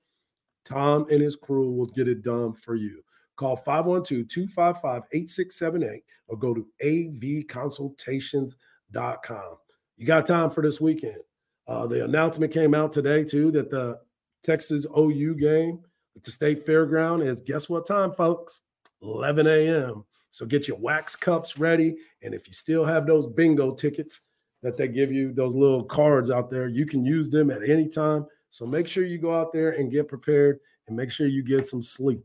[0.65, 3.03] Tom and his crew will get it done for you.
[3.37, 9.57] Call 512 255 8678 or go to avconsultations.com.
[9.97, 11.23] You got time for this weekend.
[11.67, 13.99] Uh, the announcement came out today, too, that the
[14.43, 15.81] Texas OU game
[16.19, 18.61] at the state fairground is guess what time, folks?
[19.03, 20.05] 11 a.m.
[20.33, 21.97] So get your wax cups ready.
[22.25, 24.23] And if you still have those bingo tickets
[24.65, 27.89] that they give you, those little cards out there, you can use them at any
[27.89, 28.27] time.
[28.51, 30.59] So make sure you go out there and get prepared
[30.89, 32.25] and make sure you get some sleep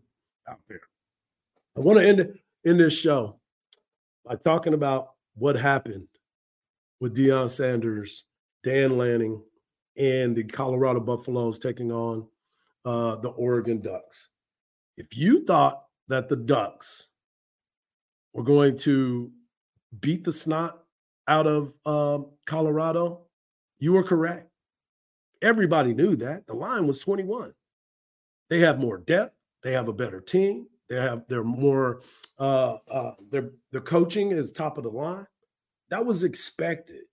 [0.50, 0.82] out there.
[1.78, 3.36] I want to end in this show
[4.26, 6.08] by talking about what happened
[7.00, 8.24] with Deion Sanders,
[8.64, 9.39] Dan Lanning,
[9.98, 12.28] and the Colorado Buffaloes taking on
[12.86, 14.29] uh, the Oregon Ducks.
[14.97, 17.07] If you thought that the Ducks
[18.34, 19.31] were going to
[19.99, 20.84] beat the snot
[21.27, 23.21] out of um, Colorado,
[23.79, 24.49] you were correct.
[25.41, 26.47] Everybody knew that.
[26.47, 27.53] The line was 21.
[28.49, 29.36] They have more depth.
[29.61, 30.67] They have a better team.
[30.89, 32.01] They have they're more
[32.39, 35.25] uh uh their their coaching is top of the line.
[35.89, 37.03] That was expected.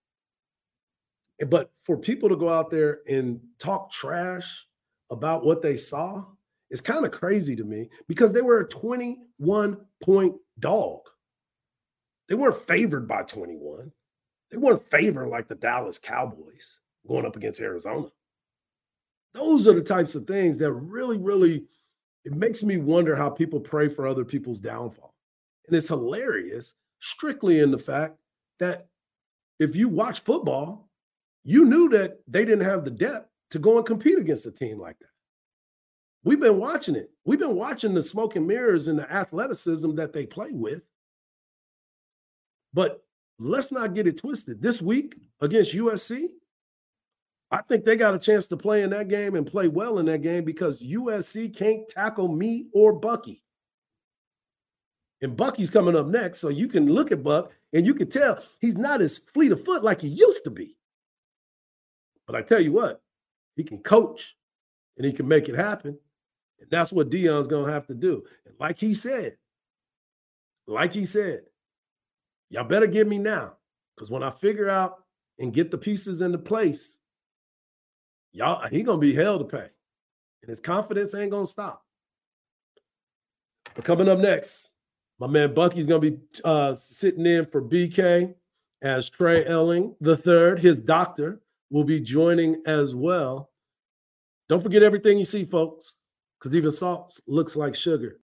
[1.49, 4.67] But for people to go out there and talk trash
[5.11, 6.25] about what they saw
[6.71, 11.01] is kind of crazy to me because they were a 21 point dog.
[12.29, 13.91] They weren't favored by 21.
[14.51, 18.07] They weren't favored like the Dallas Cowboys going up against Arizona.
[19.35, 21.65] Those are the types of things that really, really,
[22.25, 25.15] it makes me wonder how people pray for other people's downfall.
[25.67, 28.17] And it's hilarious, strictly in the fact
[28.59, 28.89] that
[29.59, 30.89] if you watch football,
[31.45, 34.79] you knew that they didn't have the depth to go and compete against a team
[34.79, 35.07] like that.
[36.23, 37.11] We've been watching it.
[37.25, 40.83] We've been watching the smoke and mirrors and the athleticism that they play with.
[42.75, 43.03] But
[43.39, 44.61] let's not get it twisted.
[44.61, 46.29] This week against USC,
[47.51, 50.07] I think they got a chance to play in that game and play well in
[50.07, 53.43] that game because USC can't tackle me or Bucky.
[55.23, 56.41] And Bucky's coming up next.
[56.41, 59.65] So you can look at Buck and you can tell he's not as fleet of
[59.65, 60.77] foot like he used to be.
[62.27, 63.03] But I tell you what,
[63.61, 64.37] he can coach
[64.97, 65.99] and he can make it happen.
[66.61, 68.25] And that's what Deion's going to have to do.
[68.47, 69.37] And like he said,
[70.67, 71.43] like he said,
[72.49, 73.53] y'all better give me now.
[73.95, 75.05] Because when I figure out
[75.39, 76.97] and get the pieces into place,
[78.33, 79.69] y'all, he going to be hell to pay.
[80.43, 81.85] And his confidence ain't going to stop.
[83.75, 84.71] But coming up next,
[85.19, 88.35] my man Bucky's going to be uh, sitting in for BK
[88.81, 93.50] as Trey Elling the third, his doctor, will be joining as well.
[94.51, 95.95] Don't forget everything you see, folks
[96.41, 98.19] because even salt looks like sugar.